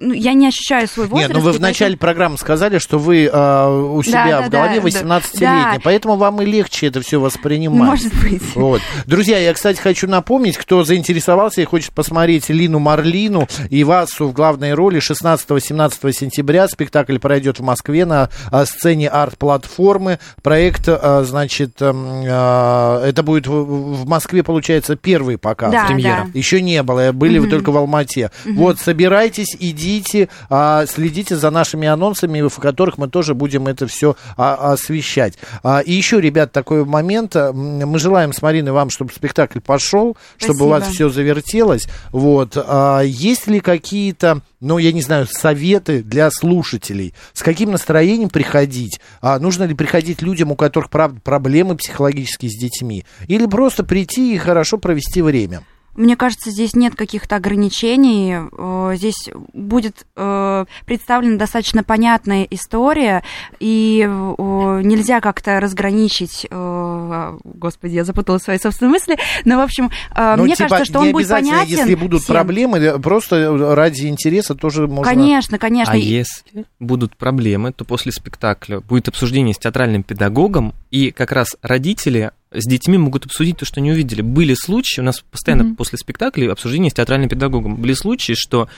ну, 0.00 0.14
я 0.14 0.32
не 0.32 0.48
ощущаю 0.48 0.88
свой 0.88 1.06
возраст. 1.06 1.28
Нет, 1.28 1.36
ну 1.36 1.44
вы 1.44 1.52
в 1.52 1.60
начале 1.60 1.90
поэтому... 1.90 1.98
программы 1.98 2.38
сказали, 2.38 2.78
что 2.78 2.98
вы 2.98 3.26
э, 3.26 3.68
у 3.68 4.02
себя 4.02 4.40
да, 4.40 4.46
в 4.46 4.50
голове 4.50 4.80
да, 4.80 4.88
18-летний, 4.88 5.74
да. 5.74 5.78
поэтому 5.84 6.16
вам 6.16 6.40
и 6.40 6.46
легче 6.46 6.86
это 6.86 7.02
все 7.02 7.20
воспринимать. 7.20 7.90
Может 7.90 8.14
быть. 8.22 8.42
Вот. 8.54 8.80
Друзья, 9.04 9.38
я, 9.38 9.52
кстати, 9.52 9.78
хочу 9.78 10.08
напомнить, 10.08 10.56
кто 10.56 10.84
заинтересовался 10.84 11.60
и 11.60 11.66
хочет 11.66 11.92
посмотреть 11.92 12.48
Лину 12.48 12.78
Марлину 12.78 13.46
и 13.68 13.84
Васу 13.84 14.28
в 14.28 14.32
главной 14.32 14.72
роли 14.72 15.00
16-17 15.00 16.12
сентября. 16.12 16.66
Спектакль 16.66 17.18
пройдет 17.18 17.58
в 17.58 17.62
Москве 17.62 18.06
на 18.06 18.30
а, 18.50 18.64
сцене 18.64 19.08
арт-платформы. 19.08 20.18
Проект, 20.42 20.88
а, 20.88 21.24
значит, 21.24 21.76
а, 21.82 23.04
это 23.04 23.22
будет 23.22 23.46
в 23.46 24.08
Москве, 24.08 24.42
получается, 24.42 24.96
первый 24.96 25.36
показ. 25.36 25.72
Да, 25.72 25.84
Премьера. 25.84 26.24
Да. 26.24 26.38
Еще 26.38 26.62
не 26.62 26.82
было, 26.82 27.12
были 27.12 27.38
вы 27.38 27.48
только 27.48 27.70
в 27.70 27.76
Алмате. 27.76 28.30
Угу. 28.46 28.54
Вот, 28.54 28.78
собирайтесь, 28.78 29.54
идите 29.58 29.89
следите, 29.90 30.28
а, 30.48 30.86
следите 30.86 31.36
за 31.36 31.50
нашими 31.50 31.88
анонсами, 31.88 32.40
в 32.40 32.56
которых 32.56 32.98
мы 32.98 33.08
тоже 33.08 33.34
будем 33.34 33.66
это 33.66 33.86
все 33.86 34.16
а, 34.36 34.72
освещать. 34.72 35.34
А, 35.62 35.80
и 35.80 35.92
еще, 35.92 36.20
ребят, 36.20 36.52
такой 36.52 36.84
момент. 36.84 37.34
Мы 37.34 37.98
желаем 37.98 38.32
с 38.32 38.42
Мариной 38.42 38.72
вам, 38.72 38.90
чтобы 38.90 39.12
спектакль 39.12 39.60
пошел, 39.60 40.16
чтобы 40.38 40.66
у 40.66 40.68
вас 40.68 40.88
все 40.88 41.08
завертелось. 41.08 41.86
Вот. 42.12 42.56
А, 42.56 43.00
есть 43.00 43.46
ли 43.46 43.60
какие-то 43.60 44.42
ну, 44.62 44.76
я 44.76 44.92
не 44.92 45.00
знаю, 45.00 45.26
советы 45.26 46.02
для 46.02 46.30
слушателей. 46.30 47.14
С 47.32 47.42
каким 47.42 47.70
настроением 47.70 48.28
приходить? 48.28 49.00
А 49.22 49.38
нужно 49.38 49.64
ли 49.64 49.74
приходить 49.74 50.20
людям, 50.20 50.52
у 50.52 50.54
которых, 50.54 50.90
правда, 50.90 51.18
проблемы 51.18 51.76
психологические 51.76 52.50
с 52.50 52.60
детьми? 52.60 53.06
Или 53.26 53.46
просто 53.46 53.84
прийти 53.84 54.34
и 54.34 54.38
хорошо 54.38 54.76
провести 54.76 55.22
время? 55.22 55.62
Мне 56.00 56.16
кажется, 56.16 56.50
здесь 56.50 56.74
нет 56.74 56.94
каких-то 56.94 57.36
ограничений. 57.36 58.34
Э, 58.56 58.96
здесь 58.96 59.28
будет 59.52 60.06
э, 60.16 60.64
представлена 60.86 61.36
достаточно 61.36 61.84
понятная 61.84 62.44
история, 62.44 63.22
и 63.58 64.08
нельзя 64.08 65.20
как-то 65.20 65.60
разграничить... 65.60 66.46
Э, 66.50 67.38
господи, 67.44 67.96
я 67.96 68.04
запутала 68.04 68.38
свои 68.38 68.56
собственные 68.56 68.92
мысли. 68.92 69.18
Но, 69.44 69.58
в 69.58 69.60
общем, 69.60 69.90
ну, 70.16 70.44
мне 70.44 70.54
типа, 70.54 70.70
кажется, 70.70 70.90
что 70.90 71.00
он 71.00 71.12
будет 71.12 71.28
понятен. 71.28 71.68
Если 71.68 71.94
будут 71.94 72.22
всем. 72.22 72.34
проблемы, 72.34 72.98
просто 72.98 73.74
ради 73.74 74.06
интереса 74.06 74.54
тоже 74.54 74.88
можно... 74.88 75.04
Конечно, 75.04 75.58
конечно. 75.58 75.92
А 75.92 75.98
если 75.98 76.64
будут 76.78 77.14
проблемы, 77.18 77.72
то 77.72 77.84
после 77.84 78.10
спектакля 78.12 78.80
будет 78.80 79.08
обсуждение 79.08 79.52
с 79.52 79.58
театральным 79.58 80.02
педагогом, 80.02 80.72
и 80.90 81.10
как 81.10 81.32
раз 81.32 81.58
родители 81.60 82.32
с 82.52 82.66
детьми 82.66 82.98
могут 82.98 83.26
обсудить 83.26 83.58
то, 83.58 83.64
что 83.64 83.80
они 83.80 83.92
увидели. 83.92 84.22
Были 84.22 84.54
случаи, 84.54 85.00
у 85.00 85.04
нас 85.04 85.20
постоянно 85.20 85.62
mm-hmm. 85.62 85.76
после 85.76 85.98
спектакля 85.98 86.50
обсуждение 86.50 86.90
с 86.90 86.94
театральным 86.94 87.28
педагогом, 87.28 87.76
были 87.76 87.94
случаи, 87.94 88.34
что 88.36 88.68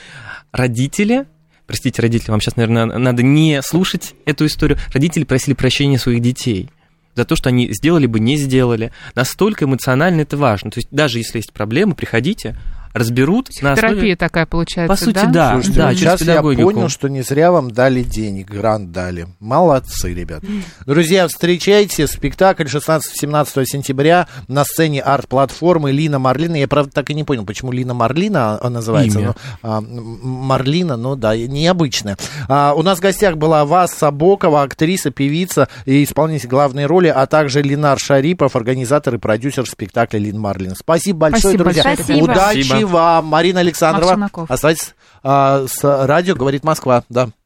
родители 0.51 1.25
простите, 1.65 2.01
родители, 2.01 2.31
вам 2.31 2.41
сейчас, 2.41 2.55
наверное, 2.55 2.85
надо 2.85 3.23
не 3.23 3.61
слушать 3.61 4.15
эту 4.25 4.45
историю. 4.45 4.77
Родители 4.93 5.23
просили 5.23 5.53
прощения 5.53 5.97
своих 5.97 6.21
детей 6.21 6.69
за 7.15 7.25
то, 7.25 7.35
что 7.35 7.49
они 7.49 7.71
сделали 7.73 8.05
бы, 8.05 8.19
не 8.19 8.37
сделали. 8.37 8.91
Настолько 9.15 9.65
эмоционально 9.65 10.21
это 10.21 10.37
важно. 10.37 10.71
То 10.71 10.79
есть 10.79 10.89
даже 10.91 11.19
если 11.19 11.39
есть 11.39 11.53
проблемы, 11.53 11.95
приходите, 11.95 12.57
разберут. 12.93 13.49
Терапия 13.49 13.75
основе... 13.75 14.15
такая 14.15 14.45
получается, 14.45 14.93
По 14.93 14.99
сути, 14.99 15.15
да. 15.15 15.25
да, 15.25 15.53
Слушайте, 15.53 15.79
да 15.79 15.93
сейчас 15.93 16.21
я 16.21 16.41
понял, 16.41 16.89
что 16.89 17.07
не 17.07 17.21
зря 17.21 17.51
вам 17.51 17.71
дали 17.71 18.03
денег, 18.03 18.49
грант 18.49 18.91
дали. 18.91 19.27
Молодцы, 19.39 20.13
ребят. 20.13 20.43
Друзья, 20.85 21.27
встречайте 21.27 22.07
спектакль 22.07 22.65
16-17 22.65 23.65
сентября 23.65 24.27
на 24.47 24.63
сцене 24.63 25.01
арт-платформы 25.01 25.91
Лина 25.91 26.19
Марлина. 26.19 26.55
Я, 26.55 26.67
правда, 26.67 26.91
так 26.91 27.09
и 27.09 27.13
не 27.13 27.23
понял, 27.23 27.45
почему 27.45 27.71
Лина 27.71 27.93
Марлина 27.93 28.59
а, 28.61 28.69
называется. 28.69 29.19
Имя. 29.19 29.27
Но, 29.27 29.35
а, 29.63 29.81
Марлина, 29.81 30.95
ну 30.95 31.15
да, 31.15 31.35
необычная. 31.35 32.17
А, 32.47 32.73
у 32.75 32.83
нас 32.83 32.99
в 32.99 33.01
гостях 33.01 33.37
была 33.37 33.65
Васа 33.65 34.11
Бокова, 34.11 34.63
актриса, 34.63 35.09
певица 35.11 35.67
и 35.85 36.03
исполнитель 36.03 36.49
главной 36.49 36.85
роли, 36.85 37.07
а 37.07 37.25
также 37.25 37.61
Ленар 37.61 37.99
Шарипов, 37.99 38.55
организатор 38.55 39.15
и 39.15 39.17
продюсер 39.17 39.67
спектакля 39.67 40.19
Лин 40.19 40.39
Марлин. 40.39 40.75
Спасибо 40.75 41.19
большое, 41.19 41.41
Спасибо 41.41 41.63
друзья. 41.63 41.83
Большое. 41.83 42.21
Удачи 42.21 42.82
Спасибо 42.83 42.97
вам, 42.97 43.25
Марина 43.25 43.59
Александрова. 43.61 44.29
Оставайтесь 44.49 44.93
а, 45.23 45.65
с 45.67 46.05
радио, 46.05 46.35
говорит 46.35 46.63
Москва, 46.63 47.03
да. 47.09 47.29